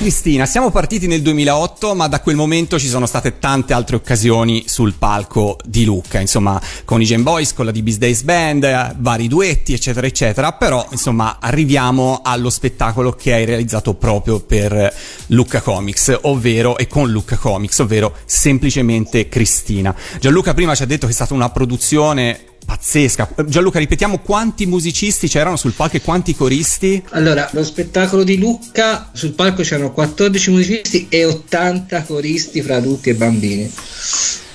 Cristina, 0.00 0.46
siamo 0.46 0.70
partiti 0.70 1.06
nel 1.06 1.20
2008, 1.20 1.94
ma 1.94 2.08
da 2.08 2.20
quel 2.20 2.34
momento 2.34 2.78
ci 2.78 2.88
sono 2.88 3.04
state 3.04 3.38
tante 3.38 3.74
altre 3.74 3.96
occasioni 3.96 4.64
sul 4.66 4.94
palco 4.94 5.58
di 5.62 5.84
Lucca, 5.84 6.18
insomma, 6.18 6.58
con 6.86 7.02
i 7.02 7.04
Gen 7.04 7.22
Boys, 7.22 7.52
con 7.52 7.66
la 7.66 7.70
DB's 7.70 7.98
Days 7.98 8.22
Band, 8.22 8.64
eh, 8.64 8.94
vari 8.96 9.28
duetti, 9.28 9.74
eccetera, 9.74 10.06
eccetera. 10.06 10.52
Però, 10.52 10.86
insomma, 10.90 11.36
arriviamo 11.38 12.22
allo 12.24 12.48
spettacolo 12.48 13.12
che 13.12 13.34
hai 13.34 13.44
realizzato 13.44 13.92
proprio 13.92 14.40
per 14.40 14.90
Lucca 15.26 15.60
Comics, 15.60 16.16
ovvero 16.22 16.78
e 16.78 16.86
con 16.86 17.10
Lucca 17.10 17.36
Comics, 17.36 17.80
ovvero 17.80 18.16
semplicemente 18.24 19.28
Cristina. 19.28 19.94
Gianluca 20.18 20.54
prima 20.54 20.74
ci 20.74 20.82
ha 20.82 20.86
detto 20.86 21.04
che 21.04 21.12
è 21.12 21.14
stata 21.14 21.34
una 21.34 21.50
produzione 21.50 22.49
pazzesca. 22.70 23.28
Gianluca, 23.46 23.80
ripetiamo 23.80 24.20
quanti 24.20 24.64
musicisti 24.64 25.26
c'erano 25.26 25.56
sul 25.56 25.72
palco 25.72 25.96
e 25.96 26.00
quanti 26.00 26.36
coristi? 26.36 27.02
Allora, 27.10 27.48
lo 27.52 27.64
spettacolo 27.64 28.22
di 28.22 28.38
Lucca, 28.38 29.10
sul 29.12 29.32
palco 29.32 29.62
c'erano 29.62 29.92
14 29.92 30.50
musicisti 30.52 31.06
e 31.08 31.24
80 31.24 32.04
coristi 32.04 32.62
fra 32.62 32.76
adulti 32.76 33.10
e 33.10 33.14
bambini. 33.14 33.72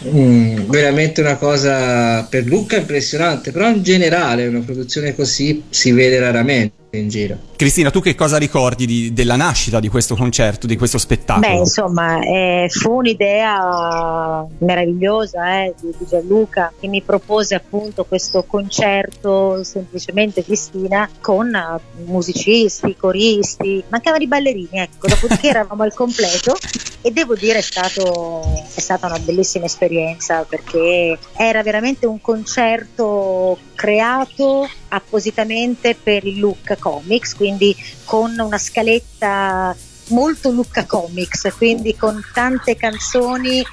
Mm, 0.07 0.69
veramente 0.69 1.19
una 1.19 1.35
cosa 1.35 2.23
per 2.23 2.45
Lucca 2.45 2.77
impressionante, 2.77 3.51
però 3.51 3.67
in 3.69 3.83
generale 3.83 4.47
una 4.47 4.59
produzione 4.59 5.13
così 5.13 5.63
si 5.69 5.91
vede 5.91 6.17
raramente 6.19 6.97
in 6.97 7.09
giro. 7.09 7.37
Cristina, 7.55 7.89
tu 7.89 8.01
che 8.01 8.15
cosa 8.15 8.37
ricordi 8.37 8.85
di- 8.85 9.13
della 9.13 9.37
nascita 9.37 9.79
di 9.79 9.87
questo 9.87 10.15
concerto, 10.15 10.67
di 10.67 10.75
questo 10.75 10.97
spettacolo? 10.97 11.47
Beh, 11.47 11.53
insomma, 11.53 12.19
eh, 12.19 12.67
fu 12.69 12.97
un'idea 12.97 14.45
meravigliosa 14.57 15.63
eh, 15.63 15.73
di, 15.79 15.93
Gianluca 16.05 16.73
che 16.77 16.87
mi 16.87 17.01
propose 17.01 17.55
appunto 17.55 18.03
questo 18.03 18.43
concerto 18.43 19.63
semplicemente 19.63 20.43
Cristina 20.43 21.09
con 21.21 21.55
eh, 21.55 21.79
musicisti, 22.03 22.95
coristi, 22.97 23.81
mancavano 23.87 24.23
i 24.23 24.27
ballerini, 24.27 24.69
ecco, 24.71 25.07
dopodiché 25.07 25.47
eravamo 25.47 25.83
al 25.83 25.93
completo 25.93 26.57
e 27.01 27.11
devo 27.11 27.35
dire 27.35 27.59
è, 27.59 27.61
stato, 27.61 28.41
è 28.73 28.79
stata 28.79 29.05
una 29.07 29.19
bellissima 29.19 29.65
esperienza 29.65 30.43
perché 30.43 31.17
era 31.37 31.63
veramente 31.63 32.05
un 32.05 32.19
concerto 32.19 33.57
creato 33.75 34.67
appositamente 34.87 35.95
per 36.01 36.25
il 36.25 36.39
Lucca 36.39 36.75
Comics, 36.77 37.35
quindi 37.45 37.75
con 38.05 38.35
una 38.39 38.57
scaletta 38.57 39.75
molto 40.07 40.49
Lucca 40.49 40.85
Comics, 40.85 41.53
quindi 41.57 41.95
con 41.95 42.19
tante 42.33 42.75
canzoni 42.75 43.63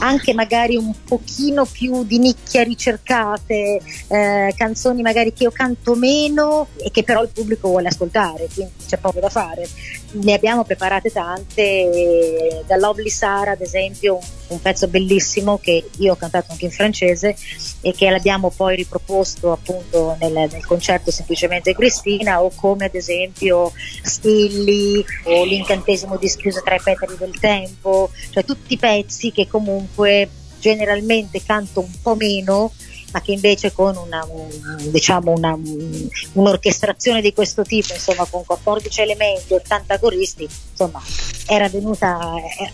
anche 0.00 0.32
magari 0.32 0.76
un 0.76 0.92
pochino 1.04 1.66
più 1.66 2.04
di 2.04 2.18
nicchia 2.18 2.62
ricercate, 2.62 3.80
eh, 4.08 4.54
canzoni 4.56 5.02
magari 5.02 5.32
che 5.32 5.44
io 5.44 5.50
canto 5.50 5.94
meno 5.94 6.68
e 6.76 6.90
che 6.90 7.04
però 7.04 7.22
il 7.22 7.30
pubblico 7.32 7.68
vuole 7.68 7.88
ascoltare, 7.88 8.48
quindi 8.52 8.72
c'è 8.86 8.98
poco 8.98 9.20
da 9.20 9.28
fare. 9.28 9.66
Ne 10.12 10.34
abbiamo 10.34 10.64
preparate 10.64 11.10
tante, 11.10 12.62
da 12.66 12.76
Lovely 12.76 13.10
Sara 13.10 13.52
ad 13.52 13.60
esempio, 13.60 14.18
un, 14.48 14.60
pezzo 14.60 14.88
bellissimo 14.88 15.58
che 15.58 15.88
io 15.98 16.12
ho 16.12 16.16
cantato 16.16 16.52
anche 16.52 16.66
in 16.66 16.70
francese 16.70 17.36
e 17.80 17.92
che 17.92 18.10
l'abbiamo 18.10 18.50
poi 18.50 18.76
riproposto 18.76 19.52
appunto 19.52 20.16
nel, 20.20 20.32
nel 20.32 20.66
concerto 20.66 21.10
semplicemente 21.10 21.74
Cristina 21.74 22.42
o 22.42 22.50
come 22.54 22.86
ad 22.86 22.94
esempio 22.94 23.72
Stilli 24.02 25.04
o 25.24 25.44
l'incantesimo 25.44 26.16
dischiuso 26.16 26.62
tra 26.62 26.74
i 26.74 26.80
petali 26.82 27.16
del 27.16 27.38
tempo, 27.38 28.10
cioè 28.30 28.44
tutti 28.44 28.76
pezzi 28.76 29.32
che 29.32 29.46
comunque 29.48 30.28
generalmente 30.58 31.42
canto 31.42 31.80
un 31.80 31.90
po' 32.00 32.14
meno 32.14 32.72
ma 33.12 33.20
che 33.20 33.32
invece 33.32 33.72
con 33.72 33.94
una, 33.96 34.26
un- 34.28 34.90
diciamo 34.90 35.32
una, 35.32 35.52
un- 35.52 36.08
un'orchestrazione 36.32 37.20
di 37.20 37.32
questo 37.32 37.62
tipo, 37.62 37.92
insomma 37.92 38.26
con 38.28 38.44
14 38.44 39.00
elementi, 39.02 39.52
80 39.52 39.98
coristi, 39.98 40.48
insomma 40.82 41.02
era 41.46 41.68
venuta, 41.68 42.18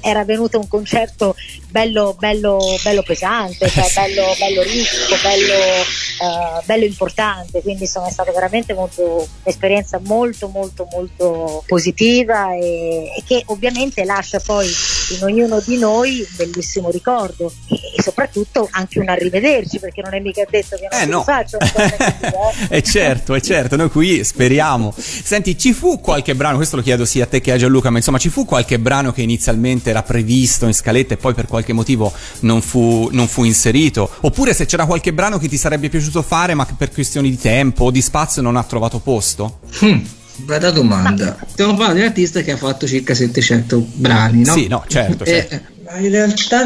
era 0.00 0.24
venuto 0.24 0.58
un 0.58 0.68
concerto 0.68 1.34
bello, 1.68 2.14
bello, 2.18 2.58
bello 2.82 3.02
pesante, 3.02 3.68
cioè 3.68 3.90
bello, 3.94 4.34
bello 4.38 4.62
ricco, 4.62 5.16
bello, 5.22 5.54
eh, 5.54 6.64
bello 6.64 6.84
importante, 6.84 7.62
quindi 7.62 7.84
insomma 7.84 8.08
è 8.08 8.12
stata 8.12 8.30
veramente 8.30 8.74
molto, 8.74 9.26
un'esperienza 9.42 10.00
molto 10.04 10.48
molto 10.48 10.86
molto 10.92 11.64
positiva 11.66 12.54
e, 12.54 13.14
e 13.16 13.22
che 13.26 13.42
ovviamente 13.46 14.04
lascia 14.04 14.38
poi 14.38 14.68
in 15.16 15.24
ognuno 15.24 15.60
di 15.60 15.78
noi 15.78 16.20
un 16.20 16.36
bellissimo 16.36 16.90
ricordo 16.90 17.52
e, 17.68 17.74
e 17.96 18.02
soprattutto 18.02 18.68
anche 18.70 19.00
un 19.00 19.08
arrivederci 19.08 19.78
perché 19.78 20.02
non 20.02 20.14
è 20.14 20.20
mica 20.20 20.44
detto 20.48 20.76
che 20.76 20.88
non 20.90 21.00
Eh 21.00 21.06
no, 21.06 21.24
cosa 21.24 21.44
così, 21.58 21.94
eh. 22.24 22.68
è 22.68 22.80
certo, 22.82 23.34
è 23.34 23.40
certo, 23.40 23.76
noi 23.76 23.90
qui 23.90 24.22
speriamo. 24.22 24.94
Senti, 24.96 25.58
ci 25.58 25.72
fu 25.72 26.00
qualche 26.00 26.34
brano, 26.34 26.56
questo 26.56 26.76
lo 26.76 26.82
chiedo 26.82 27.04
sia 27.04 27.24
a 27.24 27.26
te 27.26 27.40
che 27.40 27.52
a 27.52 27.56
Gianluca, 27.56 27.90
insomma 27.98 28.18
ci 28.18 28.28
fu 28.30 28.44
qualche 28.44 28.78
brano 28.78 29.12
che 29.12 29.22
inizialmente 29.22 29.90
era 29.90 30.02
previsto 30.02 30.66
in 30.66 30.74
scaletta 30.74 31.14
e 31.14 31.16
poi 31.16 31.34
per 31.34 31.46
qualche 31.46 31.72
motivo 31.72 32.12
non 32.40 32.62
fu, 32.62 33.08
non 33.12 33.28
fu 33.28 33.44
inserito? 33.44 34.10
Oppure 34.20 34.54
se 34.54 34.66
c'era 34.66 34.86
qualche 34.86 35.12
brano 35.12 35.38
che 35.38 35.48
ti 35.48 35.56
sarebbe 35.56 35.88
piaciuto 35.88 36.22
fare 36.22 36.54
ma 36.54 36.66
che 36.66 36.74
per 36.76 36.90
questioni 36.90 37.30
di 37.30 37.38
tempo 37.38 37.84
o 37.84 37.90
di 37.90 38.00
spazio 38.02 38.42
non 38.42 38.56
ha 38.56 38.62
trovato 38.64 38.98
posto? 38.98 39.60
Hmm, 39.82 39.98
bella 40.36 40.70
domanda. 40.70 41.36
Stiamo 41.46 41.72
parlando 41.72 41.94
di 41.96 42.00
un 42.02 42.08
artista 42.08 42.40
che 42.40 42.52
ha 42.52 42.56
fatto 42.56 42.86
circa 42.86 43.14
700 43.14 43.86
brani, 43.94 44.44
no? 44.44 44.52
Sì, 44.52 44.66
no, 44.68 44.84
certo, 44.86 45.24
Eh, 45.24 45.26
certo. 45.48 45.76
Ma 45.90 45.98
in 45.98 46.10
realtà 46.10 46.64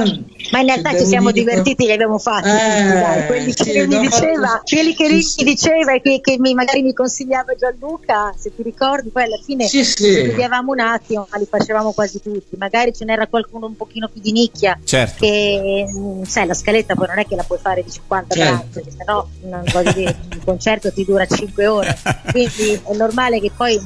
Ma 0.51 0.59
in 0.61 0.67
realtà 0.67 0.97
ci 0.99 1.07
siamo 1.07 1.31
dire- 1.31 1.51
divertiti, 1.51 1.85
li 1.87 1.93
abbiamo 1.93 2.19
fatti, 2.19 2.49
Eh, 2.49 2.93
dai, 3.01 3.27
quelli 3.27 3.55
che 3.55 3.65
sì, 3.65 3.87
mi 3.87 3.99
diceva, 4.01 4.47
fatto- 4.47 4.63
quelli 4.75 4.95
che 4.95 5.09
lui 5.09 5.23
sì, 5.23 5.29
sì. 5.31 5.45
mi 5.45 5.51
diceva 5.51 5.93
e 5.95 6.01
che, 6.01 6.21
che 6.21 6.37
mi- 6.39 6.55
magari 6.55 6.83
mi 6.83 6.93
consigliava 6.93 7.55
Gianluca, 7.55 8.33
se 8.39 8.55
ti 8.55 8.63
ricordi, 8.63 9.11
poi 9.11 9.25
alla 9.25 9.39
fine 9.45 9.67
Sì, 9.67 9.85
sì. 9.85 10.13
studiavamo 10.13 10.73
un 10.73 10.81
attimo, 10.81 11.27
ma 11.31 11.39
li 11.39 11.47
facevamo 11.49 11.93
quasi 11.93 12.21
tutti, 12.21 12.57
magari 12.59 12.93
ce 12.93 13.05
n'era 13.05 13.27
qualcuno 13.27 13.67
un 13.67 13.77
pochino 13.77 14.09
più 14.09 14.21
di 14.21 14.33
nicchia, 14.33 14.79
Certo. 14.85 15.25
che 15.25 15.87
mm, 15.89 16.23
sai 16.25 16.47
la 16.47 16.55
scaletta 16.55 16.95
poi 16.95 17.07
non 17.09 17.19
è 17.19 17.27
che 17.27 17.37
la 17.37 17.45
puoi 17.45 17.59
fare 17.61 17.83
di 17.85 17.91
50 17.91 18.35
Certo. 18.35 18.51
brani, 18.55 18.69
perché 18.73 18.91
sennò 18.97 19.27
non 19.43 19.63
voglio 19.73 19.93
dire, 19.93 20.17
il 20.33 20.41
concerto 20.45 20.93
ti 20.93 21.05
dura 21.05 21.27
5 21.27 21.67
ore, 21.67 21.97
quindi 22.33 22.81
è 22.85 22.95
normale 22.97 23.41
che 23.41 23.51
poi 23.57 23.81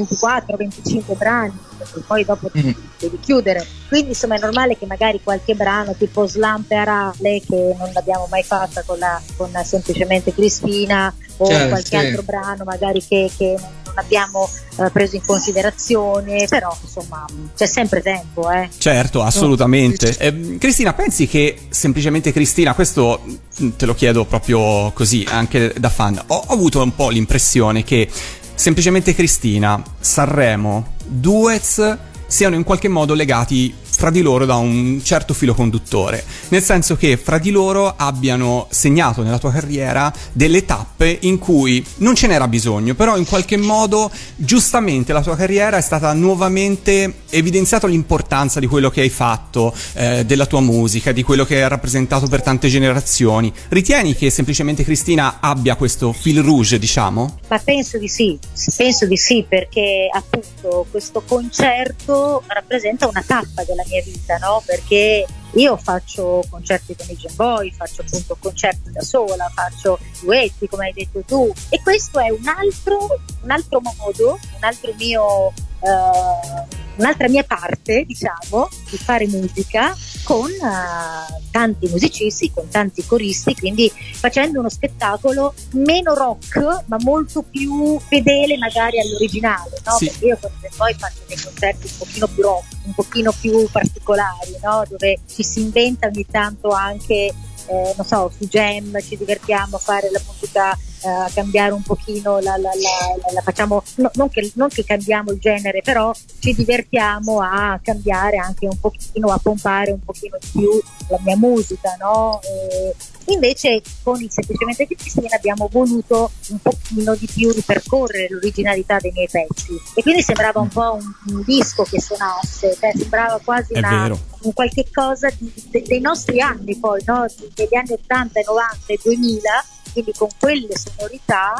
24-25 0.00 1.16
brani, 1.16 1.52
perché 1.78 2.00
poi 2.06 2.24
dopo 2.24 2.50
Mm. 2.56 2.70
devi 2.98 3.18
chiudere. 3.20 3.66
Quindi 3.88 4.10
insomma 4.10 4.36
è 4.36 4.38
normale 4.40 4.76
che 4.78 4.86
magari 4.86 5.20
qualche 5.22 5.54
brano 5.54 5.94
tipo 5.94 6.26
Slam 6.26 6.62
per 6.62 6.88
Ale 6.88 7.40
che 7.46 7.74
non 7.78 7.90
l'abbiamo 7.92 8.26
mai 8.30 8.42
fatta 8.42 8.82
con, 8.84 8.98
la, 8.98 9.20
con 9.36 9.50
la 9.52 9.62
semplicemente 9.64 10.32
Cristina 10.34 11.12
o 11.36 11.46
Certo, 11.46 11.68
qualche 11.68 11.88
sì. 11.88 11.96
altro 11.96 12.22
brano 12.22 12.64
magari 12.64 13.04
che, 13.06 13.30
che 13.36 13.56
non 13.58 13.94
abbiamo 13.96 14.48
eh, 14.78 14.90
preso 14.90 15.16
in 15.16 15.22
considerazione, 15.24 16.46
però 16.48 16.76
insomma 16.82 17.24
c'è 17.56 17.66
sempre 17.66 18.02
tempo. 18.02 18.50
Eh. 18.50 18.68
Certo, 18.76 19.22
assolutamente. 19.22 20.16
Eh, 20.18 20.58
Cristina, 20.58 20.92
pensi 20.94 21.26
che 21.26 21.66
semplicemente 21.68 22.32
Cristina, 22.32 22.74
questo 22.74 23.20
mm, 23.62 23.70
te 23.76 23.86
lo 23.86 23.94
chiedo 23.94 24.24
proprio 24.24 24.90
così, 24.92 25.24
anche 25.28 25.72
da 25.78 25.88
fan, 25.90 26.20
ho, 26.26 26.34
ho 26.46 26.52
avuto 26.52 26.82
un 26.82 26.94
po' 26.94 27.10
l'impressione 27.10 27.84
che 27.84 28.08
semplicemente 28.54 29.14
Cristina, 29.14 29.82
Sanremo, 29.98 30.94
Duets 31.04 31.98
siano 32.26 32.56
in 32.56 32.64
qualche 32.64 32.88
modo 32.88 33.14
legati 33.14 33.74
fra 34.04 34.12
di 34.12 34.20
loro 34.20 34.44
da 34.44 34.56
un 34.56 35.00
certo 35.02 35.32
filo 35.32 35.54
conduttore, 35.54 36.22
nel 36.48 36.62
senso 36.62 36.94
che 36.94 37.16
fra 37.16 37.38
di 37.38 37.50
loro 37.50 37.94
abbiano 37.96 38.66
segnato 38.68 39.22
nella 39.22 39.38
tua 39.38 39.50
carriera 39.50 40.12
delle 40.30 40.66
tappe 40.66 41.20
in 41.22 41.38
cui 41.38 41.82
non 41.98 42.14
ce 42.14 42.26
n'era 42.26 42.46
bisogno, 42.46 42.94
però 42.94 43.16
in 43.16 43.24
qualche 43.24 43.56
modo 43.56 44.10
giustamente 44.36 45.14
la 45.14 45.22
tua 45.22 45.36
carriera 45.36 45.78
è 45.78 45.80
stata 45.80 46.12
nuovamente 46.12 47.20
evidenziata 47.30 47.86
l'importanza 47.86 48.60
di 48.60 48.66
quello 48.66 48.90
che 48.90 49.00
hai 49.00 49.08
fatto, 49.08 49.74
eh, 49.94 50.26
della 50.26 50.44
tua 50.44 50.60
musica, 50.60 51.10
di 51.10 51.22
quello 51.22 51.46
che 51.46 51.62
hai 51.62 51.68
rappresentato 51.70 52.26
per 52.26 52.42
tante 52.42 52.68
generazioni. 52.68 53.50
Ritieni 53.68 54.14
che 54.14 54.28
semplicemente 54.28 54.84
Cristina 54.84 55.38
abbia 55.40 55.76
questo 55.76 56.12
fil 56.12 56.42
rouge, 56.42 56.78
diciamo? 56.78 57.38
Ma 57.48 57.58
penso 57.58 57.96
di 57.96 58.08
sì, 58.08 58.38
penso 58.76 59.06
di 59.06 59.16
sì 59.16 59.46
perché 59.48 60.10
appunto 60.12 60.84
questo 60.90 61.22
concerto 61.26 62.42
rappresenta 62.48 63.08
una 63.08 63.24
tappa 63.26 63.64
della 63.64 63.82
mia 63.86 63.93
vita, 64.02 64.38
no? 64.38 64.62
Perché 64.64 65.26
io 65.54 65.76
faccio 65.76 66.44
concerti 66.50 66.96
con 66.96 67.06
i 67.08 67.16
Gen 67.16 67.34
Boy, 67.36 67.70
faccio 67.72 68.02
appunto 68.02 68.36
concerti 68.38 68.90
da 68.90 69.02
sola, 69.02 69.50
faccio 69.54 69.98
duetti 70.20 70.68
come 70.68 70.86
hai 70.86 70.92
detto 70.92 71.22
tu 71.26 71.52
e 71.68 71.80
questo 71.82 72.18
è 72.18 72.30
un 72.30 72.46
altro, 72.46 73.20
un 73.42 73.50
altro 73.50 73.80
modo, 73.80 74.38
un 74.56 74.62
altro 74.62 74.92
mio, 74.96 75.52
eh, 75.80 76.83
un'altra 76.96 77.28
mia 77.28 77.44
parte 77.44 78.04
diciamo 78.04 78.68
di 78.90 78.96
fare 78.96 79.26
musica 79.26 79.96
con 80.22 80.50
eh, 80.50 81.42
tanti 81.50 81.86
musicisti, 81.88 82.50
con 82.50 82.68
tanti 82.68 83.04
coristi, 83.04 83.54
quindi 83.54 83.90
facendo 84.12 84.60
uno 84.60 84.68
spettacolo 84.68 85.54
meno 85.72 86.14
rock 86.14 86.84
ma 86.86 86.96
molto 87.00 87.42
più 87.42 87.98
fedele 87.98 88.56
magari 88.56 88.98
all'originale, 89.00 89.80
no? 89.84 89.92
Sì. 89.92 90.06
Perché 90.06 90.26
io 90.26 90.38
i 90.42 90.68
poi 90.76 90.94
faccio 90.94 91.20
dei 91.26 91.36
concerti 91.36 91.86
un 91.86 91.98
pochino 91.98 92.26
più 92.28 92.42
rock, 92.42 92.64
un 92.84 92.94
pochino 92.94 93.32
più 93.38 93.68
particolari, 93.70 94.56
no? 94.62 94.84
Dove 94.88 95.20
ci 95.28 95.42
si 95.42 95.60
inventa 95.60 96.06
ogni 96.06 96.26
tanto 96.30 96.70
anche, 96.70 97.32
eh, 97.66 97.94
non 97.96 98.06
so, 98.06 98.30
su 98.36 98.46
jam 98.46 99.00
ci 99.00 99.16
divertiamo 99.16 99.76
a 99.76 99.78
fare 99.78 100.10
la 100.10 100.20
musica, 100.26 100.72
eh, 101.02 101.08
a 101.08 101.30
cambiare 101.32 101.72
un 101.72 101.82
pochino, 101.82 102.34
la, 102.40 102.56
la- 102.56 102.70
la- 102.74 103.16
la- 103.26 103.32
la 103.34 103.40
facciamo, 103.42 103.82
no, 103.96 104.10
non, 104.14 104.28
che, 104.30 104.50
non 104.54 104.68
che 104.68 104.84
cambiamo 104.84 105.30
il 105.32 105.38
genere, 105.38 105.80
però 105.82 106.12
ci 106.40 106.54
divertiamo 106.54 107.40
a 107.40 107.78
cambiare 107.82 108.36
anche 108.38 108.66
un 108.66 108.78
pochino, 108.78 109.28
a 109.28 109.38
pompare 109.38 109.90
un 109.92 110.00
pochino 110.04 110.36
di 110.40 110.48
più 110.52 110.80
la 111.08 111.18
mia 111.22 111.36
musica, 111.36 111.94
no? 112.00 112.40
E 112.42 112.94
invece 113.32 113.80
con 114.02 114.20
il 114.20 114.30
semplicemente 114.30 114.86
Cristina 114.86 115.34
abbiamo 115.34 115.68
voluto 115.70 116.30
un 116.48 116.58
pochino 116.60 117.14
di 117.14 117.26
più 117.32 117.50
ripercorrere 117.50 118.26
l'originalità 118.30 118.98
dei 118.98 119.12
miei 119.12 119.28
pezzi 119.30 119.72
e 119.94 120.02
quindi 120.02 120.22
sembrava 120.22 120.60
un 120.60 120.68
po' 120.68 120.94
un, 121.00 121.34
un 121.34 121.42
disco 121.44 121.84
che 121.84 122.00
suonasse, 122.00 122.76
cioè 122.78 122.92
sembrava 122.94 123.40
quasi 123.42 123.72
È 123.72 123.78
una, 123.78 124.02
vero. 124.02 124.18
Qualche 124.52 124.86
cosa 124.92 125.28
di- 125.38 125.52
de- 125.70 125.82
dei 125.82 126.00
nostri 126.00 126.40
anni 126.40 126.76
poi, 126.76 127.02
no? 127.06 127.26
degli 127.54 127.74
anni 127.74 127.92
80, 127.92 128.40
90 128.44 128.76
e 128.86 128.98
2000, 129.02 129.64
quindi 129.92 130.12
con 130.12 130.28
quelle 130.38 130.76
sonorità 130.76 131.54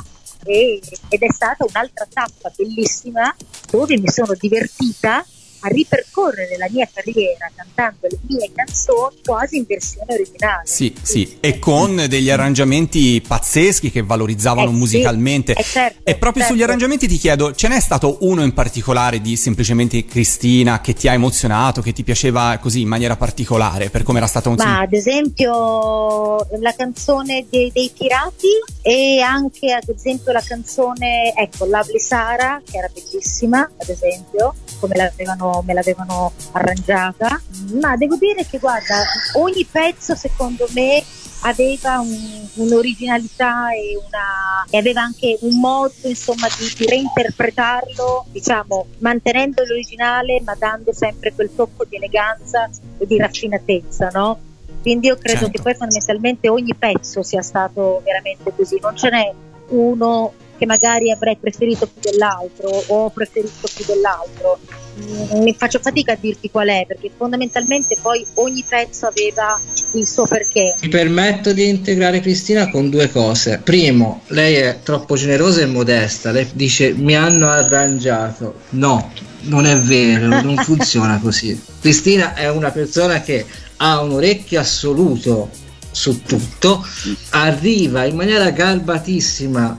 e- 0.44 0.80
ed 1.08 1.22
è 1.22 1.32
stata 1.32 1.64
un'altra 1.64 2.06
tappa 2.12 2.52
bellissima 2.54 3.34
dove 3.70 3.96
mi 3.98 4.08
sono 4.08 4.34
divertita 4.38 5.24
a 5.64 5.68
ripercorrere 5.68 6.56
la 6.58 6.66
mia 6.70 6.88
carriera 6.92 7.50
cantando 7.54 8.06
le 8.06 8.18
mie 8.28 8.50
canzoni 8.54 9.16
quasi 9.24 9.56
in 9.56 9.64
versione 9.66 10.12
originale. 10.12 10.62
Sì, 10.66 10.94
sì, 11.00 11.38
e 11.40 11.58
con 11.58 12.04
degli 12.06 12.28
arrangiamenti 12.28 13.22
pazzeschi 13.26 13.90
che 13.90 14.02
valorizzavano 14.02 14.68
Eh, 14.68 14.72
sì. 14.72 14.78
musicalmente. 14.78 15.52
Eh, 15.54 15.62
certo, 15.62 16.00
e 16.04 16.16
proprio 16.16 16.42
certo. 16.42 16.56
sugli 16.56 16.62
arrangiamenti 16.64 17.08
ti 17.08 17.16
chiedo, 17.16 17.54
ce 17.54 17.68
n'è 17.68 17.80
stato 17.80 18.18
uno 18.20 18.42
in 18.42 18.52
particolare 18.52 19.20
di 19.20 19.36
semplicemente 19.36 20.04
Cristina 20.04 20.80
che 20.80 20.92
ti 20.92 21.08
ha 21.08 21.12
emozionato, 21.14 21.80
che 21.80 21.92
ti 21.92 22.04
piaceva 22.04 22.58
così 22.60 22.82
in 22.82 22.88
maniera 22.88 23.16
particolare, 23.16 23.88
per 23.88 24.02
come 24.02 24.18
era 24.18 24.26
stato 24.26 24.50
un 24.50 24.56
Ma 24.56 24.80
ad 24.80 24.92
esempio 24.92 26.46
la 26.60 26.74
canzone 26.76 27.46
dei, 27.48 27.70
dei 27.72 27.90
pirati 27.96 28.48
e 28.82 29.20
anche 29.20 29.72
ad 29.72 29.88
esempio 29.88 30.32
la 30.32 30.42
canzone, 30.46 31.32
ecco, 31.34 31.64
Lovely 31.64 31.98
Sara, 31.98 32.60
che 32.64 32.76
era 32.76 32.90
bellissima, 32.92 33.60
ad 33.60 33.88
esempio, 33.88 34.54
come 34.84 34.96
l'avevano, 34.96 35.62
me 35.66 35.72
l'avevano 35.72 36.32
arrangiata. 36.52 37.40
Ma 37.80 37.96
devo 37.96 38.16
dire 38.16 38.46
che 38.46 38.58
guarda, 38.58 39.02
ogni 39.36 39.66
pezzo 39.70 40.14
secondo 40.14 40.66
me 40.74 41.02
aveva 41.46 42.00
un- 42.00 42.48
un'originalità 42.54 43.70
e, 43.72 43.96
una, 43.96 44.64
e 44.70 44.78
aveva 44.78 45.02
anche 45.02 45.36
un 45.42 45.58
modo 45.60 45.92
insomma 46.04 46.46
di, 46.58 46.72
di 46.74 46.86
reinterpretarlo 46.86 48.24
diciamo 48.32 48.86
mantenendo 49.00 49.62
l'originale 49.64 50.40
ma 50.42 50.54
dando 50.58 50.94
sempre 50.94 51.34
quel 51.34 51.50
tocco 51.54 51.84
di 51.84 51.96
eleganza 51.96 52.70
e 52.96 53.06
di 53.06 53.18
raffinatezza 53.18 54.08
no? 54.14 54.38
quindi 54.80 55.08
io 55.08 55.16
credo 55.18 55.40
Certo. 55.40 55.50
che 55.56 55.62
poi 55.62 55.74
fondamentalmente 55.74 56.48
ogni 56.48 56.74
pezzo 56.74 57.22
sia 57.22 57.42
stato 57.42 58.00
veramente 58.02 58.50
così 58.56 58.78
non 58.80 58.96
ce 58.96 59.10
n'è 59.10 59.32
uno 59.68 60.32
che 60.56 60.66
magari 60.66 61.10
avrei 61.10 61.36
preferito 61.36 61.86
più 61.86 62.10
dell'altro 62.10 62.68
o 62.88 63.10
preferito 63.10 63.68
più 63.74 63.84
dell'altro 63.86 64.58
Mm, 64.96 65.42
mi 65.42 65.54
faccio 65.58 65.80
fatica 65.80 66.12
a 66.12 66.18
dirti 66.20 66.50
qual 66.50 66.68
è 66.68 66.84
perché 66.86 67.10
fondamentalmente 67.16 67.96
poi 68.00 68.24
ogni 68.34 68.64
pezzo 68.66 69.06
aveva 69.06 69.60
il 69.94 70.06
suo 70.06 70.24
perché 70.24 70.72
Mi 70.82 70.88
permetto 70.88 71.52
di 71.52 71.68
integrare 71.68 72.20
Cristina 72.20 72.70
con 72.70 72.90
due 72.90 73.10
cose. 73.10 73.60
Primo, 73.62 74.22
lei 74.28 74.54
è 74.54 74.78
troppo 74.84 75.16
generosa 75.16 75.62
e 75.62 75.66
modesta. 75.66 76.30
Lei 76.30 76.48
dice 76.52 76.92
mi 76.92 77.16
hanno 77.16 77.48
arrangiato. 77.48 78.60
No, 78.70 79.10
non 79.42 79.66
è 79.66 79.76
vero, 79.76 80.40
non 80.40 80.56
funziona 80.62 81.18
così. 81.20 81.60
Cristina 81.80 82.34
è 82.34 82.48
una 82.48 82.70
persona 82.70 83.20
che 83.20 83.44
ha 83.78 84.00
un 84.00 84.12
orecchio 84.12 84.60
assoluto 84.60 85.50
su 85.90 86.22
tutto, 86.22 86.84
arriva 87.30 88.04
in 88.04 88.14
maniera 88.14 88.50
garbatissima 88.50 89.76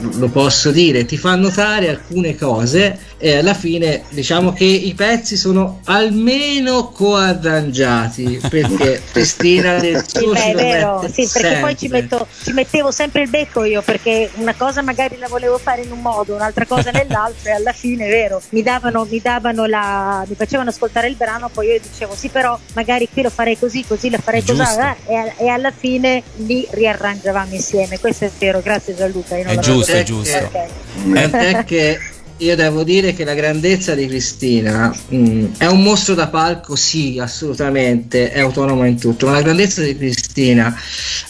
lo 0.00 0.28
posso 0.28 0.70
dire, 0.70 1.04
ti 1.04 1.16
fa 1.16 1.34
notare 1.34 1.88
alcune 1.88 2.36
cose 2.36 2.98
e 3.20 3.36
alla 3.36 3.54
fine 3.54 4.04
diciamo 4.10 4.52
che 4.52 4.64
i 4.64 4.94
pezzi 4.94 5.36
sono 5.36 5.80
almeno 5.86 6.90
coarrangiati 6.90 8.40
perché 8.48 9.02
Cristina 9.10 9.78
del 9.78 10.04
Sì, 10.06 10.18
suo 10.20 10.32
beh, 10.32 10.44
è 10.44 10.52
lo 10.52 10.58
vero, 10.58 11.04
sì, 11.12 11.28
perché 11.32 11.58
poi 11.60 11.70
ci, 11.76 11.78
sempre. 11.88 12.00
metto- 12.02 12.26
ci 12.44 12.52
mettevo 12.52 12.90
sempre 12.90 13.22
il 13.22 13.28
becco 13.30 13.64
io, 13.64 13.82
perché 13.82 14.30
una 14.34 14.54
cosa 14.54 14.82
magari 14.82 15.16
la 15.18 15.26
volevo 15.28 15.58
fare 15.58 15.82
in 15.82 15.90
un 15.90 16.00
modo, 16.00 16.34
un'altra 16.34 16.64
cosa 16.66 16.90
nell'altro, 16.90 17.48
e 17.50 17.52
alla 17.52 17.72
fine 17.72 18.06
è 18.06 18.08
vero, 18.08 18.40
mi 18.50 18.62
davano, 18.62 19.06
mi 19.10 19.20
davano 19.20 19.66
la. 19.66 20.24
mi 20.28 20.34
facevano 20.34 20.70
ascoltare 20.70 21.08
il 21.08 21.16
brano, 21.16 21.48
poi 21.52 21.68
io 21.68 21.80
dicevo 21.80 22.14
sì, 22.14 22.28
però 22.28 22.58
magari 22.74 23.08
qui 23.12 23.22
lo 23.22 23.30
farei 23.30 23.58
così, 23.58 23.84
così 23.86 24.10
lo 24.10 24.18
farei 24.22 24.44
così, 24.44 24.58
Giusto. 24.58 24.80
eh, 24.80 25.14
e, 25.14 25.32
e 25.44 25.48
alla 25.48 25.72
fine 25.76 26.22
li 26.36 26.66
riarrangiavamo 26.70 27.54
insieme. 27.54 27.98
Questo 27.98 28.26
è 28.26 28.30
vero, 28.38 28.60
grazie 28.60 28.94
Gianluca. 28.94 29.36
io 29.36 29.44
non 29.44 29.54
È 29.54 29.58
giusto, 29.58 29.92
è 29.92 30.02
giusto. 30.04 30.36
Ok. 30.36 31.12
Tant'è 31.12 31.64
che 31.64 31.98
io 32.38 32.54
devo 32.54 32.84
dire 32.84 33.14
che 33.14 33.24
la 33.24 33.34
grandezza 33.34 33.94
di 33.94 34.06
Cristina 34.06 34.94
mm, 35.12 35.54
è 35.58 35.66
un 35.66 35.82
mostro 35.82 36.14
da 36.14 36.28
palco, 36.28 36.76
sì, 36.76 37.18
assolutamente, 37.20 38.30
è 38.30 38.40
autonoma 38.40 38.86
in 38.86 38.98
tutto, 38.98 39.26
ma 39.26 39.32
la 39.32 39.42
grandezza 39.42 39.82
di 39.82 39.96
Cristina, 39.96 40.76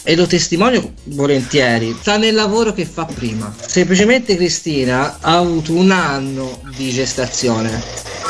e 0.03 0.15
lo 0.15 0.27
testimonio 0.27 0.93
volentieri, 1.05 1.95
sta 1.99 2.17
nel 2.17 2.35
lavoro 2.35 2.73
che 2.73 2.85
fa 2.85 3.05
prima. 3.05 3.53
Semplicemente 3.65 4.35
Cristina 4.35 5.17
ha 5.19 5.37
avuto 5.37 5.73
un 5.73 5.91
anno 5.91 6.61
di 6.75 6.91
gestazione. 6.91 7.81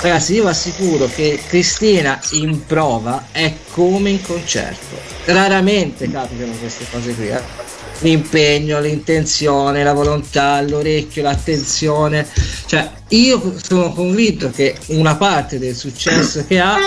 Ragazzi, 0.02 0.36
io 0.36 0.44
vi 0.44 0.50
assicuro 0.50 1.10
che 1.14 1.40
Cristina 1.48 2.20
in 2.32 2.66
prova 2.66 3.26
è 3.32 3.54
come 3.72 4.12
in 4.12 4.22
concerto. 4.22 4.96
Raramente 5.26 6.10
capitano 6.10 6.54
queste 6.54 6.86
cose 6.90 7.14
qui, 7.14 7.28
eh 7.28 7.69
l'impegno, 8.00 8.80
l'intenzione, 8.80 9.84
la 9.84 9.94
volontà, 9.94 10.62
l'orecchio, 10.62 11.24
l'attenzione. 11.24 12.28
Cioè, 12.66 12.90
io 13.10 13.56
sono 13.62 13.92
convinto 13.94 14.50
che 14.52 14.76
una 14.88 15.16
parte 15.16 15.60
del 15.60 15.76
successo 15.76 16.46
che 16.48 16.60
ha 16.60 16.78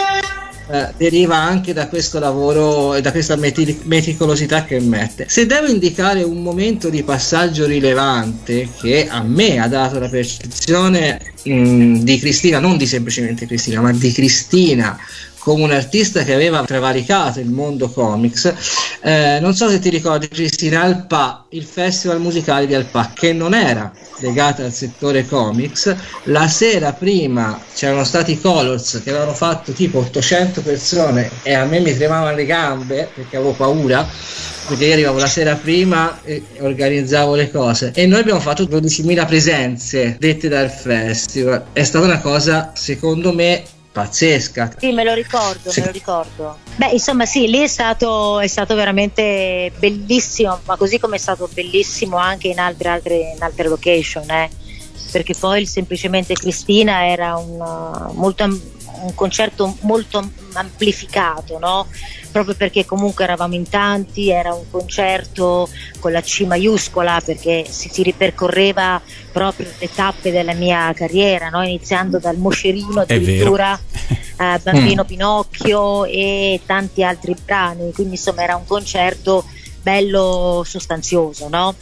eh, 0.71 0.89
deriva 0.97 1.37
anche 1.37 1.73
da 1.73 1.89
questo 1.89 2.19
lavoro 2.19 2.95
e 2.95 3.01
da 3.01 3.11
questa 3.11 3.37
meti- 3.37 3.81
meticolosità 3.85 4.65
che 4.65 4.81
mette. 4.81 5.27
Se 5.29 5.45
devo 5.45 5.67
indicare 5.67 6.23
un 6.23 6.43
momento 6.43 6.89
di 6.89 7.03
passaggio 7.03 7.67
rilevante 7.67 8.69
che 8.81 9.09
a 9.09 9.23
me 9.23 9.59
ha 9.59 9.69
dato 9.69 9.99
la 9.99 10.09
percezione 10.09 11.32
mh, 11.43 11.99
di 12.03 12.19
Cristina, 12.19 12.59
non 12.59 12.77
di 12.77 12.87
semplicemente 12.87 13.47
Cristina, 13.47 13.81
ma 13.81 13.93
di 13.93 14.13
Cristina 14.13 14.99
come 15.43 15.65
un 15.65 15.73
artista 15.73 16.23
che 16.23 16.33
aveva 16.33 16.63
travalicato 16.63 17.41
il 17.41 17.51
mondo 17.51 17.91
comics. 17.91 18.55
Eh, 19.03 19.39
non 19.41 19.55
so 19.55 19.69
se 19.69 19.81
ti 19.81 19.91
ricordi, 19.91 20.29
Cristina, 20.29 20.83
Alpa, 20.83 21.47
il 21.51 21.65
festival 21.65 22.21
musicale 22.21 22.67
di 22.69 22.75
Alpa, 22.75 23.11
che 23.13 23.33
non 23.33 23.53
era 23.53 23.93
legato 24.21 24.63
al 24.63 24.73
settore 24.73 25.27
comics. 25.27 25.97
La 26.25 26.47
sera 26.47 26.93
prima 26.93 27.61
c'erano 27.75 28.05
stati 28.05 28.33
i 28.33 28.41
Colors 28.41 29.01
che 29.03 29.11
avevano 29.11 29.35
fatto 29.35 29.73
tipo 29.73 29.99
800 29.99 30.63
persone 30.63 31.29
e 31.43 31.55
a 31.55 31.65
me 31.65 31.81
mi 31.81 31.93
tremavano 31.97 32.37
le 32.37 32.47
gambe 32.47 33.11
perché 33.13 33.37
avevo 33.37 33.53
paura. 33.53 34.09
Perché 34.65 34.85
io 34.85 34.93
arrivavo 34.93 35.19
la 35.19 35.27
sera 35.27 35.57
prima 35.57 36.21
e 36.23 36.45
organizzavo 36.61 37.35
le 37.35 37.51
cose 37.51 37.91
e 37.93 38.07
noi 38.07 38.21
abbiamo 38.21 38.39
fatto 38.39 38.63
12.000 38.63 39.27
presenze 39.27 40.17
dette 40.21 40.49
dal 40.49 40.71
festival. 40.71 41.32
È 41.73 41.83
stata 41.83 42.05
una 42.05 42.21
cosa, 42.21 42.73
secondo 42.75 43.33
me, 43.33 43.63
pazzesca. 43.93 44.75
Sì, 44.79 44.93
me 44.93 45.05
lo 45.05 45.15
ricordo, 45.15 45.71
Sì. 45.71 45.81
me 45.81 45.87
lo 45.87 45.93
ricordo. 45.93 46.57
Beh, 46.77 46.91
insomma, 46.91 47.27
sì, 47.27 47.49
lì 47.49 47.61
è 47.61 47.67
stato, 47.67 48.41
è 48.41 48.47
stato 48.47 48.75
veramente 48.75 49.73
bellissimo, 49.79 50.61
ma 50.65 50.77
così 50.77 50.99
come 50.99 51.17
è 51.17 51.19
stato 51.19 51.49
bellissimo 51.53 52.17
anche 52.17 52.49
in 52.49 52.59
altre, 52.59 52.89
altre, 52.89 53.33
in 53.37 53.43
altre 53.43 53.69
location, 53.69 54.29
eh. 54.31 54.51
perché 55.11 55.35
poi 55.39 55.67
semplicemente 55.67 56.35
Cristina 56.35 57.07
era 57.07 57.37
un, 57.37 57.57
molto 58.15 58.45
un 59.03 59.15
concerto 59.15 59.77
molto 59.81 60.19
am- 60.19 60.33
amplificato, 60.55 61.59
no? 61.59 61.87
proprio 62.33 62.55
perché 62.55 62.85
comunque 62.85 63.25
eravamo 63.25 63.55
in 63.55 63.69
tanti, 63.69 64.31
era 64.31 64.55
un 64.55 64.65
concerto 64.71 65.69
con 66.01 66.13
la 66.13 66.23
C 66.23 66.41
maiuscola 66.47 67.21
perché 67.25 67.67
si, 67.69 67.89
si 67.93 68.03
ripercorreva 68.03 69.01
proprio 69.31 69.69
le 69.79 69.91
tappe 69.93 70.31
della 70.31 70.55
mia 70.55 70.93
carriera, 70.95 71.51
no? 71.51 71.63
iniziando 71.63 72.19
dal 72.19 72.39
Moscerino 72.39 73.01
addirittura 73.01 73.79
eh, 74.09 74.61
Bambino 74.63 75.05
Pinocchio 75.05 76.05
e 76.07 76.61
tanti 76.65 77.05
altri 77.05 77.37
brani, 77.45 77.93
quindi 77.93 78.15
insomma 78.15 78.43
era 78.43 78.57
un 78.57 78.67
concerto 78.67 79.45
bello 79.83 80.63
sostanzioso, 80.65 81.49
no? 81.49 81.75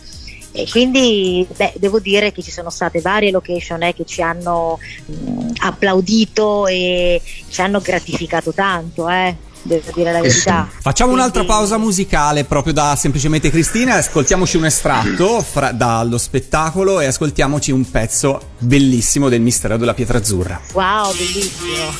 E 0.52 0.66
quindi 0.68 1.46
beh, 1.56 1.74
devo 1.76 2.00
dire 2.00 2.32
che 2.32 2.42
ci 2.42 2.50
sono 2.50 2.70
state 2.70 3.00
varie 3.00 3.30
location 3.30 3.82
eh, 3.84 3.94
che 3.94 4.04
ci 4.04 4.20
hanno 4.20 4.78
mh, 5.06 5.52
applaudito 5.58 6.66
e 6.66 7.22
ci 7.48 7.60
hanno 7.60 7.80
gratificato 7.80 8.52
tanto, 8.52 9.08
eh, 9.08 9.36
devo 9.62 9.92
dire 9.94 10.10
la 10.10 10.18
Eh 10.18 10.22
verità. 10.22 10.68
Facciamo 10.80 11.12
un'altra 11.12 11.44
pausa 11.44 11.78
musicale 11.78 12.44
proprio 12.44 12.72
da 12.72 12.96
semplicemente 12.96 13.48
Cristina, 13.50 13.94
ascoltiamoci 13.94 14.56
un 14.56 14.64
estratto 14.64 15.40
fra- 15.40 15.70
dallo 15.70 16.18
spettacolo 16.18 16.98
e 16.98 17.06
ascoltiamoci 17.06 17.70
un 17.70 17.88
pezzo 17.88 18.40
bellissimo 18.58 19.28
del 19.28 19.40
mistero 19.40 19.76
della 19.76 19.94
pietra 19.94 20.18
azzurra. 20.18 20.60
Wow, 20.72 21.14
bellissimo. 21.14 21.92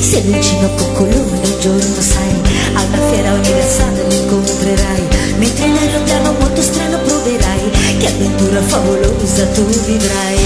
Se 0.00 0.20
vicino 0.22 0.66
a 0.66 0.70
Coccolone 0.70 1.38
un 1.38 1.60
giorno 1.60 2.00
sai 2.00 2.40
Alla 2.74 3.10
fiera 3.10 3.32
universale 3.32 4.02
lo 4.02 4.14
incontrerai 4.14 5.09
Mentre 5.40 5.68
nel 5.68 5.90
lontano 5.90 6.32
molto 6.38 6.60
strano 6.60 6.98
proverai 6.98 7.70
Che 7.96 8.06
avventura 8.08 8.60
favolosa 8.60 9.46
tu 9.54 9.64
vivrai. 9.64 10.36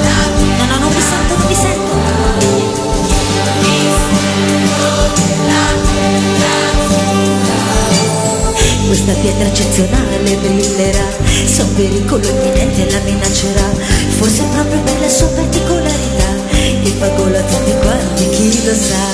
No, 0.00 0.64
no, 0.64 0.78
non 0.78 0.88
mi 0.88 1.02
sento, 1.02 1.36
non 1.36 1.46
mi 1.48 1.54
sento. 1.54 1.90
Questa 8.86 9.12
pietra 9.20 9.46
eccezionale 9.46 10.36
brillerà 10.36 11.06
Se 11.44 11.62
un 11.62 11.74
pericolo 11.74 12.26
imminente 12.26 12.90
la 12.90 13.00
minaccerà. 13.04 13.68
Forse 14.18 14.44
proprio 14.44 14.80
per 14.80 14.98
la 14.98 15.08
sua 15.10 15.26
particolarità 15.26 16.28
Il 16.80 16.94
vagolo 16.94 17.36
a 17.36 17.42
tutti 17.42 17.72
quanti, 17.82 18.28
chi 18.30 18.64
lo 18.64 18.74
sa 18.74 19.12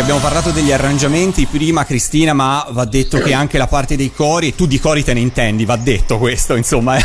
perché 0.00 0.12
abbiamo 0.12 0.20
parlato 0.20 0.50
degli 0.50 0.72
arrangiamenti 0.72 1.46
prima, 1.46 1.84
Cristina, 1.84 2.32
ma 2.32 2.66
va 2.70 2.84
detto 2.84 3.18
che 3.18 3.34
anche 3.34 3.58
la 3.58 3.66
parte 3.66 3.96
dei 3.96 4.12
cori, 4.12 4.54
tu 4.54 4.66
di 4.66 4.78
cori 4.78 5.04
te 5.04 5.12
ne 5.12 5.20
intendi, 5.20 5.64
va 5.64 5.76
detto 5.76 6.16
questo, 6.18 6.54
insomma, 6.54 6.96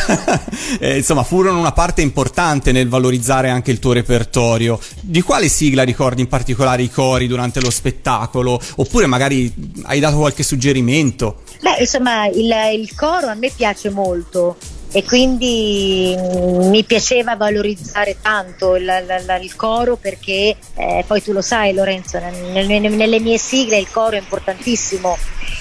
eh, 0.79 0.97
insomma, 0.97 1.23
furono 1.23 1.59
una 1.59 1.71
parte 1.71 2.01
importante 2.01 2.71
nel 2.71 2.87
valorizzare 2.87 3.49
anche 3.49 3.71
il 3.71 3.79
tuo 3.79 3.91
repertorio. 3.91 4.79
Di 5.01 5.21
quale 5.21 5.49
sigla 5.49 5.83
ricordi 5.83 6.21
in 6.21 6.27
particolare 6.27 6.83
i 6.83 6.89
cori 6.89 7.27
durante 7.27 7.59
lo 7.59 7.69
spettacolo? 7.69 8.59
Oppure 8.77 9.07
magari 9.07 9.53
hai 9.83 9.99
dato 9.99 10.17
qualche 10.17 10.43
suggerimento? 10.43 11.41
Beh, 11.61 11.77
insomma, 11.79 12.27
il, 12.27 12.53
il 12.73 12.95
coro 12.95 13.27
a 13.27 13.33
me 13.33 13.51
piace 13.53 13.89
molto 13.89 14.57
e 14.95 15.03
quindi 15.03 16.15
mi 16.17 16.85
piaceva 16.85 17.35
valorizzare 17.35 18.15
tanto 18.21 18.77
il, 18.77 18.83
il- 18.83 19.43
il 19.43 19.55
coro 19.57 19.97
perché 19.97 20.55
eh, 20.73 21.03
poi 21.05 21.21
tu 21.21 21.33
lo 21.33 21.41
sai 21.41 21.73
Lorenzo, 21.73 22.17
nel- 22.17 22.65
nel- 22.65 22.93
nelle 22.93 23.19
mie 23.19 23.37
sigle 23.37 23.77
il 23.77 23.91
coro 23.91 24.15
è 24.15 24.19
importantissimo 24.19 25.17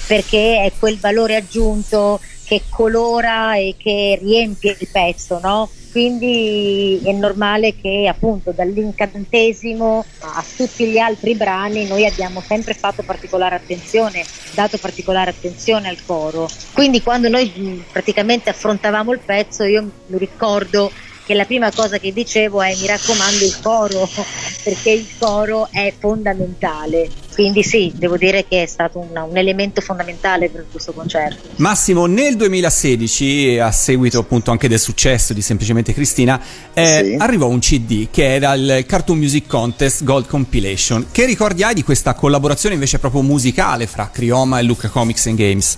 perché 0.07 0.63
è 0.63 0.71
quel 0.79 0.97
valore 0.99 1.35
aggiunto 1.35 2.21
che 2.45 2.61
colora 2.69 3.55
e 3.57 3.75
che 3.77 4.17
riempie 4.21 4.77
il 4.79 4.87
pezzo, 4.89 5.39
no? 5.41 5.69
Quindi 5.95 6.99
è 7.05 7.13
normale 7.13 7.73
che 7.79 8.05
appunto 8.09 8.51
dall'incantesimo 8.51 10.03
a 10.19 10.43
tutti 10.57 10.87
gli 10.87 10.97
altri 10.97 11.35
brani 11.35 11.87
noi 11.87 12.05
abbiamo 12.05 12.41
sempre 12.41 12.73
fatto 12.73 13.01
particolare 13.01 13.55
attenzione, 13.55 14.25
dato 14.53 14.77
particolare 14.77 15.29
attenzione 15.29 15.87
al 15.87 16.03
coro. 16.05 16.49
Quindi 16.73 17.01
quando 17.01 17.29
noi 17.29 17.81
praticamente 17.89 18.49
affrontavamo 18.49 19.13
il 19.13 19.21
pezzo 19.23 19.63
io 19.63 19.89
mi 20.07 20.17
ricordo 20.17 20.91
che 21.23 21.33
la 21.33 21.45
prima 21.45 21.71
cosa 21.71 21.97
che 21.97 22.11
dicevo 22.11 22.61
è 22.61 22.75
mi 22.75 22.87
raccomando 22.87 23.45
il 23.45 23.57
coro, 23.61 24.09
perché 24.65 24.89
il 24.89 25.07
coro 25.17 25.69
è 25.71 25.93
fondamentale. 25.97 27.24
Quindi 27.35 27.63
sì, 27.63 27.91
devo 27.95 28.17
dire 28.17 28.45
che 28.47 28.63
è 28.63 28.65
stato 28.65 28.99
un, 28.99 29.09
un 29.29 29.37
elemento 29.37 29.81
fondamentale 29.81 30.49
per 30.49 30.65
questo 30.71 30.93
concerto. 30.93 31.49
Massimo, 31.57 32.05
nel 32.05 32.35
2016, 32.37 33.59
a 33.59 33.71
seguito 33.71 34.19
appunto 34.19 34.51
anche 34.51 34.67
del 34.69 34.79
successo 34.79 35.33
di 35.33 35.41
Semplicemente 35.41 35.93
Cristina, 35.93 36.41
eh, 36.73 37.01
Sì. 37.03 37.15
arrivò 37.19 37.47
un 37.47 37.59
CD 37.59 38.07
che 38.09 38.33
era 38.35 38.53
il 38.53 38.85
Cartoon 38.87 39.17
Music 39.17 39.47
Contest 39.47 40.03
Gold 40.05 40.27
Compilation. 40.27 41.07
Che 41.11 41.25
ricordi 41.25 41.63
hai 41.63 41.73
di 41.73 41.83
questa 41.83 42.13
collaborazione 42.13 42.73
invece 42.75 42.99
proprio 42.99 43.21
musicale 43.21 43.85
fra 43.85 44.09
Crioma 44.11 44.59
e 44.59 44.63
Luca 44.63 44.87
Comics 44.87 45.25
and 45.27 45.37
Games? 45.37 45.77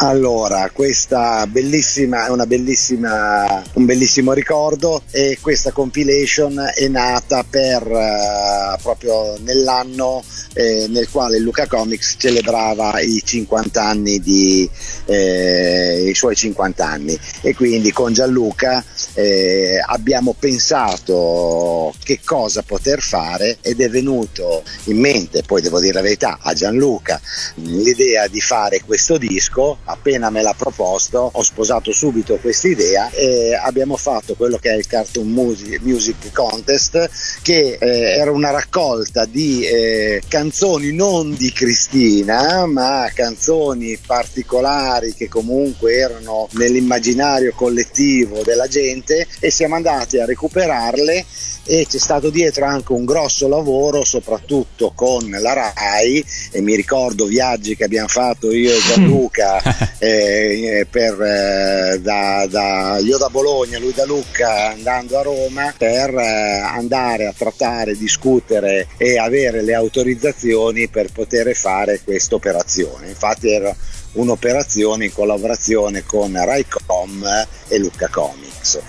Allora, 0.00 0.68
questa 0.72 1.46
bellissima, 1.46 2.26
è 2.26 2.30
una 2.30 2.46
bellissima, 2.46 3.62
un 3.74 3.84
bellissimo 3.84 4.32
ricordo 4.32 5.02
e 5.10 5.38
questa 5.40 5.70
compilation 5.70 6.60
è 6.74 6.88
nata 6.88 7.44
per 7.48 7.82
eh, 7.86 8.76
proprio 8.82 9.36
nell'anno 9.44 10.22
eh, 10.54 10.73
nel 10.88 11.08
quale 11.10 11.38
Luca 11.38 11.66
Comics 11.66 12.16
celebrava 12.18 13.00
i 13.00 13.22
50 13.24 13.82
anni 13.82 14.20
di 14.20 14.68
eh, 15.06 16.06
i 16.08 16.14
suoi 16.14 16.34
50 16.34 16.86
anni. 16.86 17.18
E 17.40 17.54
quindi 17.54 17.92
con 17.92 18.12
Gianluca 18.12 18.84
eh, 19.14 19.82
abbiamo 19.84 20.34
pensato 20.38 21.92
che 22.02 22.20
cosa 22.24 22.62
poter 22.62 23.00
fare 23.00 23.58
ed 23.60 23.80
è 23.80 23.88
venuto 23.88 24.62
in 24.84 24.98
mente, 24.98 25.42
poi 25.42 25.62
devo 25.62 25.80
dire 25.80 25.94
la 25.94 26.02
verità, 26.02 26.38
a 26.40 26.52
Gianluca 26.52 27.20
mh, 27.54 27.82
l'idea 27.82 28.26
di 28.28 28.40
fare 28.40 28.80
questo 28.84 29.18
disco, 29.18 29.78
appena 29.84 30.30
me 30.30 30.42
l'ha 30.42 30.54
proposto 30.56 31.30
ho 31.32 31.42
sposato 31.42 31.92
subito 31.92 32.36
questa 32.36 32.68
idea 32.68 33.10
e 33.10 33.54
abbiamo 33.54 33.96
fatto 33.96 34.34
quello 34.34 34.58
che 34.58 34.70
è 34.70 34.76
il 34.76 34.86
Cartoon 34.86 35.28
Music, 35.28 36.32
Contest 36.32 37.08
che 37.42 37.78
eh, 37.80 37.86
era 38.18 38.30
una 38.30 38.50
raccolta 38.50 39.24
di 39.24 39.64
eh, 39.64 40.22
canzoni 40.64 40.92
non 40.92 41.34
di 41.34 41.52
Cristina 41.52 42.64
ma 42.64 43.10
canzoni 43.12 43.98
particolari 43.98 45.12
che 45.12 45.28
comunque 45.28 45.92
erano 45.92 46.48
nell'immaginario 46.52 47.52
collettivo 47.54 48.40
della 48.42 48.66
gente 48.66 49.26
e 49.40 49.50
siamo 49.50 49.74
andati 49.74 50.18
a 50.18 50.24
recuperarle 50.24 51.26
e 51.66 51.86
c'è 51.88 51.98
stato 51.98 52.30
dietro 52.30 52.66
anche 52.66 52.92
un 52.92 53.04
grosso 53.04 53.48
lavoro 53.48 54.04
soprattutto 54.04 54.92
con 54.94 55.28
la 55.30 55.52
RAI 55.52 56.24
e 56.50 56.60
mi 56.60 56.74
ricordo 56.74 57.24
viaggi 57.24 57.74
che 57.74 57.84
abbiamo 57.84 58.08
fatto 58.08 58.52
io 58.52 58.70
e 58.70 58.78
Gianluca 58.78 59.62
eh, 59.98 60.86
per, 60.90 61.20
eh, 61.20 62.00
da, 62.00 62.46
da- 62.48 62.98
io 62.98 63.16
da 63.16 63.28
Bologna, 63.28 63.78
lui 63.78 63.92
da 63.92 64.04
Lucca 64.04 64.72
andando 64.72 65.18
a 65.18 65.22
Roma 65.22 65.74
per 65.76 66.14
eh, 66.14 66.58
andare 66.58 67.26
a 67.26 67.34
trattare, 67.36 67.96
discutere 67.96 68.88
e 68.98 69.18
avere 69.18 69.62
le 69.62 69.74
autorizzazioni 69.74 70.53
per 70.90 71.10
poter 71.12 71.54
fare 71.54 72.00
questa 72.04 72.36
operazione. 72.36 73.08
Infatti 73.08 73.50
era 73.50 73.74
un'operazione 74.12 75.06
in 75.06 75.12
collaborazione 75.12 76.04
con 76.04 76.32
Raicom 76.32 77.46
e 77.68 77.78
Lucca 77.78 78.08
Comics. 78.08 78.80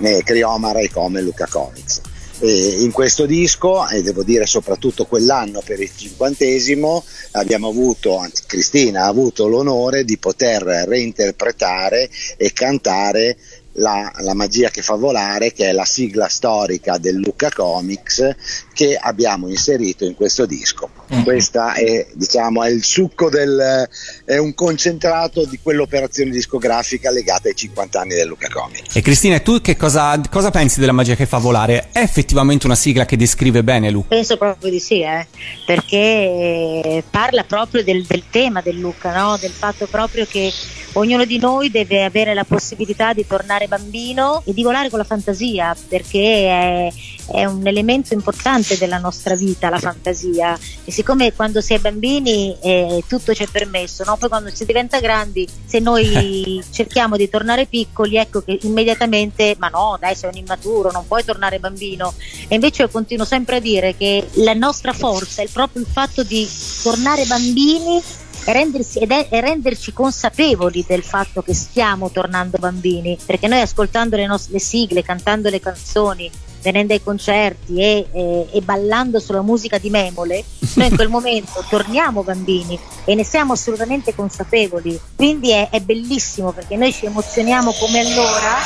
Eh, 0.00 0.22
Crioma, 0.24 0.72
Raicom 0.72 1.16
e 1.16 1.22
Lucca 1.22 1.46
Comics. 1.46 2.00
E 2.40 2.82
in 2.82 2.90
questo 2.90 3.24
disco, 3.24 3.88
e 3.88 4.02
devo 4.02 4.24
dire 4.24 4.46
soprattutto 4.46 5.04
quell'anno 5.06 5.62
per 5.64 5.80
il 5.80 5.90
cinquantesimo, 5.94 7.04
abbiamo 7.32 7.68
avuto, 7.68 8.16
anzi 8.18 8.42
Cristina 8.46 9.04
ha 9.04 9.06
avuto 9.06 9.46
l'onore 9.46 10.04
di 10.04 10.18
poter 10.18 10.62
reinterpretare 10.62 12.10
e 12.36 12.52
cantare 12.52 13.36
la, 13.74 14.10
la 14.18 14.34
magia 14.34 14.70
che 14.70 14.82
fa 14.82 14.94
volare, 14.94 15.52
che 15.52 15.68
è 15.68 15.72
la 15.72 15.84
sigla 15.84 16.28
storica 16.28 16.98
del 16.98 17.16
Lucca 17.16 17.50
Comics 17.50 18.34
che 18.72 18.96
abbiamo 18.96 19.48
inserito 19.48 20.04
in 20.04 20.14
questo 20.14 20.46
disco. 20.46 20.90
Questa 21.22 21.74
è, 21.74 22.06
diciamo, 22.14 22.62
è 22.62 22.70
il 22.70 22.82
succo 22.82 23.28
del, 23.28 23.88
è 24.24 24.38
un 24.38 24.54
concentrato 24.54 25.44
di 25.44 25.58
quell'operazione 25.62 26.30
discografica 26.30 27.10
legata 27.10 27.48
ai 27.48 27.54
50 27.54 28.00
anni 28.00 28.14
del 28.14 28.28
Lucca 28.28 28.48
Comics. 28.48 28.96
E 28.96 29.02
Cristina, 29.02 29.38
tu 29.40 29.60
che 29.60 29.76
cosa, 29.76 30.18
cosa 30.30 30.50
pensi 30.50 30.80
della 30.80 30.92
magia 30.92 31.14
che 31.14 31.26
fa 31.26 31.38
volare? 31.38 31.88
È 31.92 31.98
effettivamente 31.98 32.66
una 32.66 32.74
sigla 32.74 33.04
che 33.04 33.16
descrive 33.16 33.62
bene 33.62 33.90
Luca? 33.90 34.08
Penso 34.08 34.38
proprio 34.38 34.70
di 34.70 34.80
sì, 34.80 35.02
eh, 35.02 35.26
perché 35.66 37.04
parla 37.10 37.44
proprio 37.44 37.84
del, 37.84 38.04
del 38.04 38.24
tema 38.30 38.62
del 38.62 38.78
Luca, 38.78 39.14
no? 39.14 39.36
del 39.36 39.50
fatto 39.50 39.86
proprio 39.86 40.26
che 40.26 40.50
ognuno 40.94 41.24
di 41.24 41.38
noi 41.38 41.70
deve 41.70 42.04
avere 42.04 42.34
la 42.34 42.44
possibilità 42.44 43.12
di 43.12 43.26
tornare 43.26 43.68
bambino 43.68 44.42
e 44.44 44.52
di 44.52 44.62
volare 44.62 44.90
con 44.90 44.98
la 44.98 45.04
fantasia, 45.04 45.74
perché 45.88 46.46
è, 46.46 46.92
è 47.32 47.44
un 47.44 47.66
elemento 47.66 48.14
importante 48.14 48.76
della 48.76 48.98
nostra 48.98 49.34
vita, 49.34 49.70
la 49.70 49.78
fantasia. 49.78 50.58
E 50.84 50.90
siccome 50.90 51.32
quando 51.32 51.60
si 51.60 51.74
è 51.74 51.78
bambini 51.78 52.56
eh, 52.60 53.02
tutto 53.06 53.34
ci 53.34 53.42
è 53.42 53.46
permesso, 53.50 54.04
no? 54.04 54.16
poi 54.16 54.28
quando 54.28 54.50
si 54.50 54.64
diventa 54.64 55.00
grandi, 55.00 55.48
se 55.64 55.78
noi 55.78 56.62
cerchiamo 56.70 57.16
di 57.16 57.28
tornare 57.28 57.66
piccoli, 57.66 58.16
ecco 58.16 58.42
che 58.42 58.58
immediatamente, 58.62 59.56
ma 59.58 59.68
no, 59.68 59.96
dai, 59.98 60.14
sei 60.14 60.30
un 60.30 60.36
immaturo, 60.36 60.90
non 60.90 61.06
puoi 61.06 61.24
tornare 61.24 61.58
bambino. 61.58 62.14
E 62.48 62.54
invece 62.54 62.82
io 62.82 62.88
continuo 62.88 63.24
sempre 63.24 63.56
a 63.56 63.60
dire 63.60 63.96
che 63.96 64.28
la 64.34 64.54
nostra 64.54 64.92
forza 64.92 65.42
è 65.42 65.48
proprio 65.48 65.82
il 65.82 65.88
fatto 65.90 66.22
di 66.22 66.48
tornare 66.82 67.24
bambini 67.24 68.02
e 68.44 68.52
rendersi, 68.52 68.98
ed 68.98 69.10
è- 69.10 69.26
e 69.30 69.40
renderci 69.40 69.92
consapevoli 69.92 70.84
del 70.86 71.02
fatto 71.02 71.42
che 71.42 71.54
stiamo 71.54 72.10
tornando 72.10 72.58
bambini, 72.58 73.18
perché 73.24 73.46
noi 73.48 73.60
ascoltando 73.60 74.16
le 74.16 74.26
nostre 74.26 74.52
le 74.52 74.60
sigle, 74.60 75.02
cantando 75.02 75.48
le 75.48 75.60
canzoni, 75.60 76.30
venendo 76.62 76.92
ai 76.92 77.02
concerti 77.02 77.76
e, 77.80 78.06
e- 78.12 78.46
e 78.52 78.60
ballando 78.60 79.18
sulla 79.18 79.42
musica 79.42 79.78
di 79.78 79.90
Memole, 79.90 80.44
noi 80.74 80.88
in 80.88 80.94
quel 80.94 81.08
momento 81.10 81.64
torniamo 81.68 82.22
bambini 82.22 82.78
e 83.04 83.14
ne 83.14 83.24
siamo 83.24 83.52
assolutamente 83.54 84.14
consapevoli. 84.14 84.98
Quindi 85.16 85.50
è, 85.50 85.68
è 85.70 85.80
bellissimo 85.80 86.52
perché 86.52 86.76
noi 86.76 86.92
ci 86.92 87.06
emozioniamo 87.06 87.72
come 87.72 87.98
allora 88.00 88.56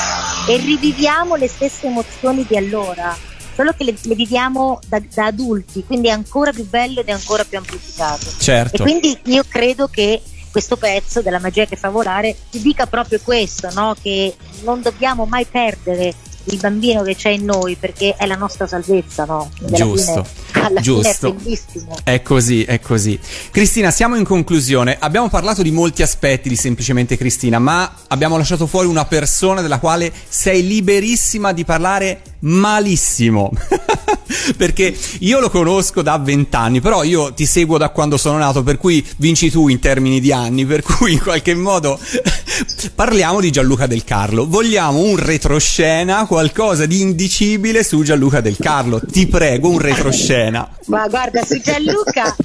e 0.47 0.57
riviviamo 0.57 1.35
le 1.35 1.47
stesse 1.47 1.87
emozioni 1.87 2.45
di 2.47 2.55
allora 2.55 3.15
solo 3.57 3.73
che 3.73 3.85
le, 3.85 3.95
le 3.99 4.13
viviamo 4.13 4.79
da, 4.87 5.01
da 5.11 5.25
adulti, 5.25 5.83
quindi 5.83 6.09
è 6.09 6.11
ancora 6.11 6.51
più 6.51 6.67
bello 6.69 6.99
ed 6.99 7.07
è 7.07 7.11
ancora 7.11 7.43
più 7.43 7.57
amplificato. 7.57 8.27
Certo. 8.37 8.75
E 8.75 8.79
quindi 8.79 9.17
io 9.25 9.43
credo 9.49 9.87
che 9.87 10.21
questo 10.51 10.77
pezzo 10.77 11.23
della 11.23 11.39
magia 11.39 11.65
che 11.65 11.75
fa 11.75 11.89
volare 11.89 12.35
ti 12.51 12.61
dica 12.61 12.85
proprio 12.85 13.19
questo, 13.23 13.69
no? 13.73 13.95
che 13.99 14.35
non 14.63 14.83
dobbiamo 14.83 15.25
mai 15.25 15.45
perdere 15.45 16.13
il 16.49 16.57
bambino 16.57 17.01
che 17.01 17.15
c'è 17.15 17.29
in 17.29 17.45
noi 17.45 17.75
perché 17.75 18.15
è 18.15 18.25
la 18.25 18.35
nostra 18.35 18.67
salvezza, 18.67 19.25
no? 19.25 19.49
Giusto, 19.59 20.23
fine- 20.23 20.65
alla 20.65 20.81
fine 20.81 21.01
giusto. 21.01 21.27
è 21.27 21.33
bellissimo. 21.33 21.95
È 22.03 22.21
così, 22.21 22.63
è 22.63 22.79
così. 22.79 23.19
Cristina, 23.51 23.91
siamo 23.91 24.15
in 24.15 24.23
conclusione. 24.23 24.95
Abbiamo 24.99 25.29
parlato 25.29 25.61
di 25.61 25.71
molti 25.71 26.03
aspetti 26.03 26.47
di 26.47 26.55
semplicemente 26.55 27.17
Cristina, 27.17 27.59
ma 27.59 27.91
abbiamo 28.07 28.37
lasciato 28.37 28.65
fuori 28.65 28.87
una 28.87 29.05
persona 29.05 29.61
della 29.61 29.79
quale 29.79 30.11
sei 30.27 30.65
liberissima 30.65 31.51
di 31.51 31.65
parlare 31.65 32.21
malissimo. 32.39 33.51
Perché 34.57 34.95
io 35.19 35.39
lo 35.39 35.49
conosco 35.49 36.01
da 36.01 36.17
vent'anni, 36.17 36.81
però 36.81 37.03
io 37.03 37.33
ti 37.33 37.45
seguo 37.45 37.77
da 37.77 37.89
quando 37.89 38.17
sono 38.17 38.37
nato, 38.37 38.63
per 38.63 38.77
cui 38.77 39.05
vinci 39.17 39.49
tu 39.49 39.67
in 39.67 39.79
termini 39.79 40.19
di 40.19 40.31
anni, 40.31 40.65
per 40.65 40.81
cui 40.81 41.13
in 41.13 41.21
qualche 41.21 41.53
modo 41.53 41.99
parliamo 42.95 43.39
di 43.39 43.51
Gianluca 43.51 43.87
Del 43.87 44.03
Carlo. 44.03 44.47
Vogliamo 44.47 44.99
un 44.99 45.17
retroscena, 45.17 46.25
qualcosa 46.25 46.85
di 46.85 47.01
indicibile 47.01 47.83
su 47.83 48.03
Gianluca 48.03 48.41
Del 48.41 48.57
Carlo. 48.57 49.01
Ti 49.01 49.27
prego, 49.27 49.69
un 49.69 49.79
retroscena. 49.79 50.69
Ma 50.87 51.07
guarda, 51.07 51.43
su 51.43 51.59
Gianluca 51.59 52.35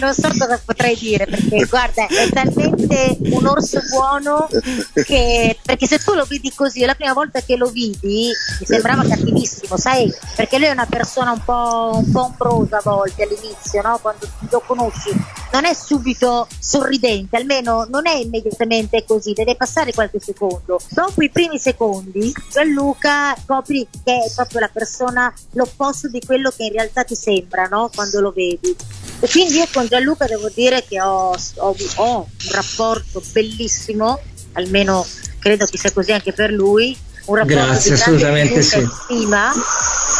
non 0.00 0.14
so 0.14 0.28
cosa 0.28 0.60
potrei 0.64 0.96
dire 0.96 1.26
perché 1.26 1.66
guarda, 1.68 2.06
è 2.06 2.28
talmente 2.30 3.16
un 3.30 3.46
orso 3.46 3.80
buono 3.90 4.48
che 5.04 5.58
perché 5.64 5.86
se 5.86 5.98
tu 5.98 6.14
lo 6.14 6.24
vedi 6.28 6.52
così, 6.54 6.84
la 6.84 6.94
prima 6.94 7.12
volta 7.12 7.40
che 7.40 7.56
lo 7.56 7.68
vidi 7.68 8.28
mi 8.60 8.66
sembrava 8.66 9.04
cattivissimo, 9.38 9.76
sai? 9.76 10.12
Perché 10.34 10.58
lui 10.58 10.66
è 10.66 10.70
una 10.70 10.86
persona 10.86 11.32
un 11.32 11.42
po', 11.44 11.92
un 11.94 12.10
po' 12.10 12.24
ombrosa 12.24 12.78
a 12.78 12.82
volte 12.82 13.22
all'inizio, 13.22 13.80
no? 13.82 13.98
Quando 14.00 14.26
lo 14.50 14.62
conosci, 14.66 15.10
non 15.52 15.64
è 15.64 15.74
subito 15.74 16.46
sorridente, 16.58 17.36
almeno 17.36 17.86
non 17.88 18.06
è 18.06 18.16
immediatamente 18.16 19.04
così, 19.06 19.32
deve 19.32 19.56
passare 19.56 19.92
qualche 19.92 20.18
secondo. 20.20 20.80
Dopo 20.88 21.22
i 21.22 21.30
primi 21.30 21.58
secondi, 21.58 22.32
Gianluca 22.50 23.36
scopri 23.42 23.86
che 24.04 24.24
è 24.24 24.32
proprio 24.34 24.60
la 24.60 24.70
persona 24.72 25.32
l'opposto 25.52 26.08
di 26.08 26.20
quello 26.24 26.50
che 26.54 26.64
in 26.64 26.72
realtà 26.72 27.04
ti 27.04 27.14
sembra, 27.14 27.66
no? 27.66 27.90
Quando 27.94 28.20
lo 28.20 28.30
vedi. 28.30 28.76
E 29.20 29.28
quindi 29.28 29.54
io 29.54 29.66
con 29.72 29.86
Gianluca 29.86 30.26
devo 30.26 30.48
dire 30.54 30.84
che 30.86 31.00
ho, 31.00 31.30
ho- 31.56 31.76
ho 31.96 32.16
un 32.18 32.50
rapporto 32.52 33.22
bellissimo, 33.32 34.20
almeno 34.52 35.04
credo 35.38 35.66
che 35.66 35.78
sia 35.78 35.92
così 35.92 36.12
anche 36.12 36.32
per 36.32 36.50
lui, 36.50 36.96
un 37.28 37.36
rapporto 37.36 37.54
Grazie, 37.64 37.94
di 37.94 37.96
grande 38.00 38.02
assolutamente 38.02 38.62
sì. 38.62 38.88
stima 39.04 39.52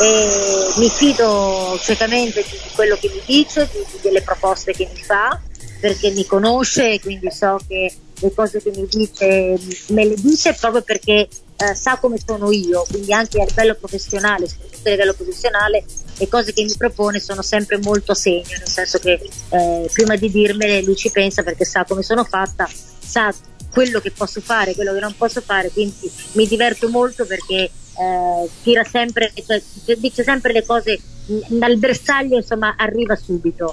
e 0.01 0.73
mi 0.77 0.91
fido 0.91 1.79
ciecamente 1.83 2.43
di 2.43 2.51
di 2.63 2.69
quello 2.75 2.97
che 2.97 3.11
mi 3.13 3.21
dice, 3.27 3.69
di- 3.73 3.79
di- 3.91 3.99
delle 4.03 4.23
proposte 4.23 4.73
che 4.73 4.89
mi 4.93 5.03
fa, 5.03 5.41
perché 5.81 6.11
mi 6.11 6.25
conosce 6.27 6.93
e 6.93 7.01
quindi 7.01 7.31
so 7.31 7.59
che 7.67 7.93
le 8.21 8.35
cose 8.35 8.61
che 8.63 8.71
mi 8.75 8.87
dice 8.89 9.57
me 9.89 10.05
le 10.07 10.15
dice 10.17 10.53
proprio 10.59 10.83
perché 10.83 11.29
eh, 11.61 11.75
sa 11.75 11.97
come 11.99 12.19
sono 12.25 12.51
io, 12.53 12.85
quindi 12.89 13.13
anche 13.13 13.41
a 13.41 13.45
livello 13.45 13.75
professionale, 13.75 14.47
soprattutto 14.49 14.89
a 14.89 14.91
livello 14.91 15.15
professionale, 15.15 15.85
le 16.19 16.29
cose 16.29 16.53
che 16.53 16.63
mi 16.63 16.75
propone 16.77 17.19
sono 17.21 17.43
sempre 17.43 17.79
molto 17.79 18.13
a 18.13 18.15
segno, 18.15 18.45
nel 18.59 18.69
senso 18.69 18.99
che 18.99 19.21
eh, 19.51 19.91
prima 19.93 20.15
di 20.17 20.31
dirmele 20.31 20.83
lui 20.83 20.95
ci 20.97 21.11
pensa 21.11 21.43
perché 21.43 21.65
sa 21.65 21.85
come 21.85 22.03
sono 22.03 22.23
fatta, 22.25 22.69
sa 23.05 23.33
quello 23.79 24.01
che 24.01 24.11
posso 24.11 24.41
fare, 24.41 24.75
quello 24.75 24.93
che 24.93 24.99
non 24.99 25.15
posso 25.17 25.41
fare, 25.41 25.71
quindi 25.71 26.11
mi 26.33 26.49
diverto 26.49 26.89
molto 26.89 27.25
perché 27.25 27.55
eh, 27.63 28.51
tira 28.65 28.83
sempre, 28.83 29.33
cioè, 29.47 29.63
dice 29.99 30.25
sempre 30.25 30.53
le 30.53 30.67
cose 30.67 30.99
mh, 31.27 31.59
dal 31.59 31.77
bersaglio, 31.77 32.35
insomma, 32.39 32.75
arriva 32.77 33.15
subito. 33.15 33.73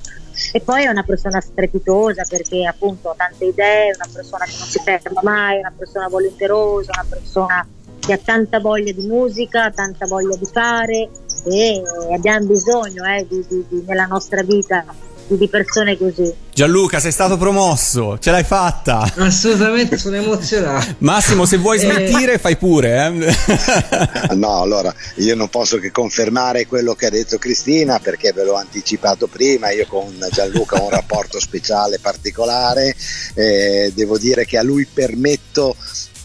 E 0.52 0.62
poi 0.62 0.84
è 0.84 0.90
una 0.90 1.02
persona 1.02 1.42
strepitosa 1.42 2.24
perché 2.30 2.68
appunto 2.68 3.10
ha 3.10 3.16
tante 3.18 3.46
idee, 3.46 3.96
una 3.96 4.08
persona 4.14 4.46
che 4.46 4.54
non 4.60 4.68
si 4.68 4.80
ferma 4.84 5.22
mai, 5.24 5.58
una 5.58 5.74
persona 5.76 6.08
volenterosa, 6.08 6.92
una 6.94 7.06
persona 7.10 7.68
che 7.98 8.14
ha 8.14 8.20
tanta 8.24 8.60
voglia 8.60 8.92
di 8.92 9.08
musica, 9.08 9.72
tanta 9.72 10.06
voglia 10.06 10.36
di 10.36 10.46
fare 10.46 11.10
e 11.46 11.82
abbiamo 12.14 12.46
bisogno 12.46 13.04
eh, 13.06 13.26
di- 13.28 13.44
di- 13.48 13.66
di- 13.68 13.84
nella 13.88 14.06
nostra 14.06 14.44
vita 14.44 14.86
di, 15.28 15.48
persone 15.48 15.98
così. 15.98 16.34
Gianluca, 16.54 17.00
sei 17.00 17.12
stato 17.12 17.38
promosso, 17.38 18.18
ce 18.20 18.32
l'hai 18.32 18.44
fatta. 18.44 19.12
Assolutamente, 19.18 19.98
sono 19.98 20.16
emozionato. 20.16 20.96
Massimo, 21.00 21.46
se 21.46 21.58
vuoi 21.58 21.78
Eh. 21.78 21.82
smentire, 21.82 22.38
fai 22.38 22.56
pure. 22.58 23.06
Eh. 23.06 24.34
No, 24.36 24.62
allora 24.62 24.94
io 25.16 25.36
non 25.36 25.50
posso 25.50 25.78
che 25.78 25.92
confermare 25.92 26.66
quello 26.68 26.94
che 26.94 27.06
ha 27.06 27.10
detto 27.10 27.38
Cristina 27.38 28.00
perché 28.00 28.32
ve 28.34 28.44
l'ho 28.44 28.56
anticipato 28.56 29.28
prima, 29.28 29.72
io 29.72 29.86
con 29.88 30.14
Gianluca 30.32 30.76
ho 30.82 30.84
un 30.86 30.90
rapporto 30.90 31.40
speciale 31.40 32.00
particolare, 32.00 32.96
eh, 33.34 33.92
devo 33.96 34.18
dire 34.18 34.46
che 34.46 34.58
a 34.58 34.64
lui 34.64 34.86
permetto 34.92 35.76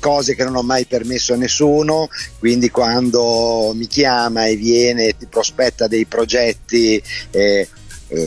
cose 0.01 0.35
che 0.35 0.45
non 0.45 0.57
ho 0.57 0.63
mai 0.63 0.87
permesso 0.87 1.35
a 1.35 1.37
nessuno, 1.37 2.09
quindi 2.39 2.71
quando 2.71 3.73
mi 3.75 3.87
chiama 3.87 4.47
e 4.47 4.57
viene 4.57 5.07
e 5.07 5.17
ti 5.17 5.27
prospetta 5.27 5.87
dei 5.87 6.07
progetti 6.07 7.01
eh, 7.31 7.69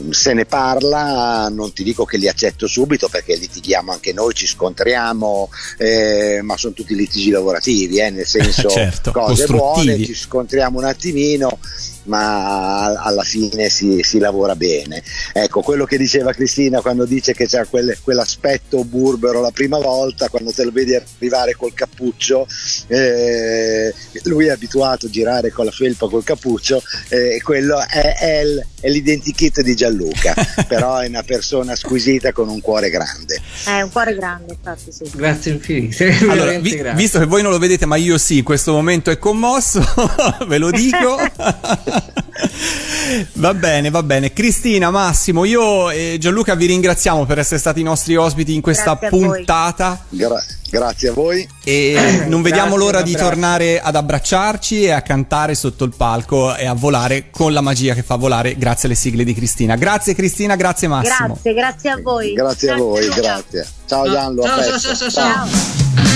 se 0.09 0.33
ne 0.33 0.45
parla, 0.45 1.49
non 1.49 1.73
ti 1.73 1.83
dico 1.83 2.05
che 2.05 2.17
li 2.17 2.27
accetto 2.27 2.67
subito 2.67 3.09
perché 3.09 3.35
litighiamo 3.35 3.91
anche 3.91 4.13
noi, 4.13 4.33
ci 4.33 4.47
scontriamo, 4.47 5.49
eh, 5.77 6.39
ma 6.41 6.55
sono 6.57 6.73
tutti 6.73 6.95
litigi 6.95 7.29
lavorativi, 7.29 7.99
eh, 7.99 8.09
nel 8.09 8.25
senso 8.27 8.69
Certo, 8.69 9.11
cose 9.11 9.45
buone, 9.47 10.03
ci 10.03 10.13
scontriamo 10.13 10.79
un 10.79 10.85
attimino, 10.85 11.59
ma 12.03 12.85
alla 13.01 13.23
fine 13.23 13.69
si, 13.69 13.99
si 14.03 14.19
lavora 14.19 14.55
bene. 14.55 15.01
Ecco, 15.33 15.61
quello 15.61 15.85
che 15.85 15.97
diceva 15.97 16.31
Cristina 16.33 16.81
quando 16.81 17.05
dice 17.05 17.33
che 17.33 17.45
c'è 17.47 17.65
quel- 17.67 17.97
quell'aspetto 18.01 18.83
burbero 18.83 19.41
la 19.41 19.51
prima 19.51 19.77
volta, 19.77 20.29
quando 20.29 20.51
te 20.51 20.63
lo 20.63 20.71
vedi 20.71 20.95
arrivare 20.95 21.53
col 21.55 21.73
cappuccio, 21.73 22.47
eh, 22.87 23.93
lui 24.23 24.47
è 24.47 24.51
abituato 24.51 25.05
a 25.05 25.09
girare 25.09 25.51
con 25.51 25.65
la 25.65 25.71
felpa 25.71 26.07
col 26.07 26.23
cappuccio, 26.23 26.81
eh, 27.09 27.35
e 27.35 27.41
quello 27.41 27.79
è, 27.79 28.15
è 28.17 28.39
il- 28.41 28.65
è 28.83 28.89
l'identikit 28.89 29.61
di 29.61 29.75
Gianluca, 29.75 30.33
però 30.67 30.97
è 30.97 31.07
una 31.07 31.23
persona 31.23 31.73
squisita 31.75 32.33
con 32.33 32.49
un 32.49 32.59
cuore 32.59 32.89
grande. 32.89 33.39
È 33.65 33.81
un 33.81 33.89
cuore 33.89 34.13
grande, 34.15 34.53
infatti, 34.53 34.91
sì. 34.91 35.09
Grazie 35.15 35.53
infinite. 35.53 36.17
Allora, 36.27 36.57
vi- 36.59 36.75
grazie. 36.75 36.93
visto 37.01 37.19
che 37.19 37.25
voi 37.25 37.41
non 37.41 37.51
lo 37.51 37.59
vedete, 37.59 37.85
ma 37.85 37.95
io 37.95 38.17
sì, 38.17 38.39
in 38.39 38.43
questo 38.43 38.73
momento 38.73 39.09
è 39.09 39.17
commosso, 39.17 39.81
ve 40.47 40.57
lo 40.57 40.69
dico. 40.71 41.17
va 43.33 43.53
bene, 43.53 43.89
va 43.89 44.03
bene. 44.03 44.33
Cristina, 44.33 44.89
Massimo, 44.91 45.45
io 45.45 45.89
e 45.89 46.17
Gianluca 46.19 46.55
vi 46.55 46.65
ringraziamo 46.67 47.25
per 47.25 47.39
essere 47.39 47.59
stati 47.59 47.79
i 47.81 47.83
nostri 47.83 48.15
ospiti 48.15 48.53
in 48.53 48.61
questa 48.61 48.97
Grazie 48.99 49.07
a 49.07 49.09
voi. 49.09 49.35
puntata 49.35 50.05
Gra- 50.09 50.43
grazie 50.69 51.09
a 51.09 51.13
voi. 51.13 51.47
e 51.63 52.25
non 52.27 52.41
vediamo 52.41 52.69
Grazie, 52.75 52.85
l'ora 52.85 52.97
un 52.99 53.03
di 53.03 53.13
tornare 53.15 53.79
ad 53.81 53.95
abbracciarci 53.95 54.83
e 54.83 54.91
a 54.91 55.01
cantare 55.01 55.53
sotto 55.55 55.83
il 55.83 55.93
palco 55.95 56.55
e 56.55 56.65
a 56.65 56.73
volare 56.73 57.29
con 57.29 57.53
la 57.53 57.61
magia 57.61 57.93
che 57.93 58.03
fa 58.03 58.15
volare 58.15 58.57
grazie 58.57 58.87
alle 58.87 58.97
sigle 58.97 59.23
di 59.23 59.33
Cristina. 59.33 59.75
Grazie 59.75 60.15
Cristina, 60.15 60.55
grazie 60.55 60.87
Massimo. 60.87 61.27
Grazie, 61.41 61.53
grazie 61.53 61.89
a 61.91 61.99
voi. 62.01 62.33
Grazie 62.33 62.71
a 62.71 62.75
voi, 62.75 63.01
Gianluca. 63.01 63.21
grazie. 63.21 63.67
Ciao 63.85 64.09
Gianlo, 64.09 64.43
a 64.43 64.47
Ciao, 64.47 64.63
ciao, 64.63 64.79
ciao, 64.79 64.95
ciao, 64.95 65.09
ciao. 65.09 66.12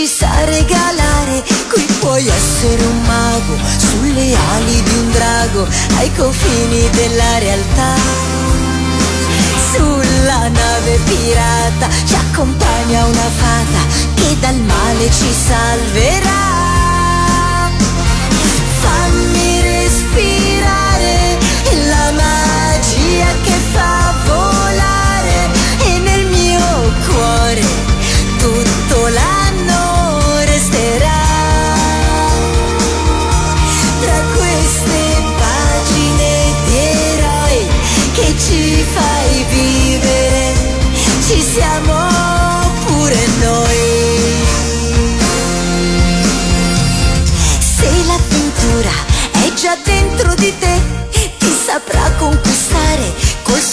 Ci 0.00 0.06
sa 0.06 0.30
regalare. 0.46 1.42
Qui 1.68 1.84
puoi 2.00 2.26
essere 2.26 2.82
un 2.82 3.02
mago 3.02 3.54
sulle 3.76 4.34
ali 4.54 4.82
di 4.82 4.94
un 4.96 5.10
drago 5.10 5.68
ai 5.98 6.10
confini 6.14 6.88
della 6.90 7.38
realtà. 7.38 7.94
Sulla 9.72 10.48
nave 10.48 10.98
pirata 11.04 11.88
ci 12.06 12.14
accompagna 12.14 13.04
una 13.04 13.30
fata 13.42 13.80
che 14.14 14.38
dal 14.40 14.56
male 14.56 15.10
ci 15.10 15.30
salverà. 15.46 16.09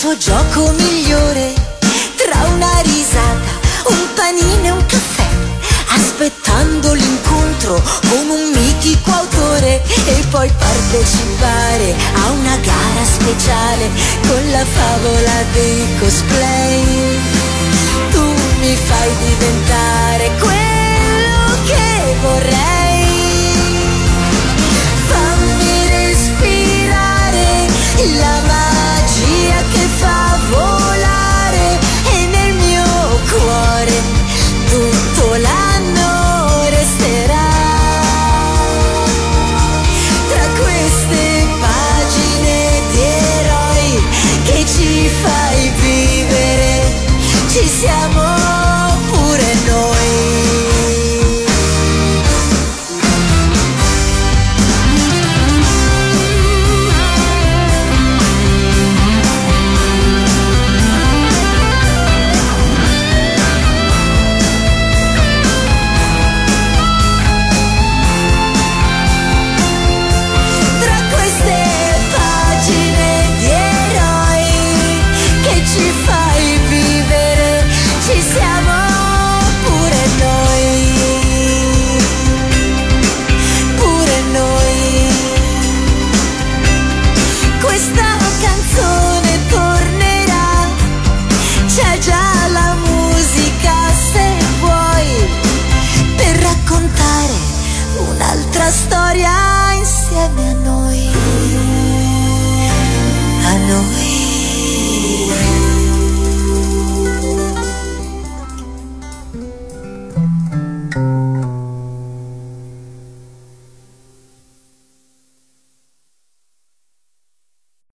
suo 0.07 0.17
gioco 0.17 0.71
migliore. 0.71 1.53
Tra 2.15 2.47
una 2.47 2.79
risata, 2.81 3.51
un 3.89 4.07
panino 4.15 4.65
e 4.65 4.71
un 4.71 4.85
caffè, 4.85 5.27
aspettando 5.95 6.93
l'incontro 6.93 7.73
con 7.73 8.29
un 8.29 8.51
mitico 8.53 9.11
autore 9.11 9.83
e 10.05 10.23
poi 10.29 10.49
partecipare 10.57 11.93
a 12.23 12.29
una 12.29 12.55
gara 12.55 13.03
speciale 13.03 13.89
con 14.25 14.51
la 14.51 14.63
favola 14.63 15.43
dei 15.51 15.85
cosplay. 15.99 17.19
Tu 18.11 18.33
mi 18.61 18.75
fai 18.75 19.11
diventare 19.27 20.31
quello 20.39 21.65
che 21.65 22.15
vorrei 22.21 22.96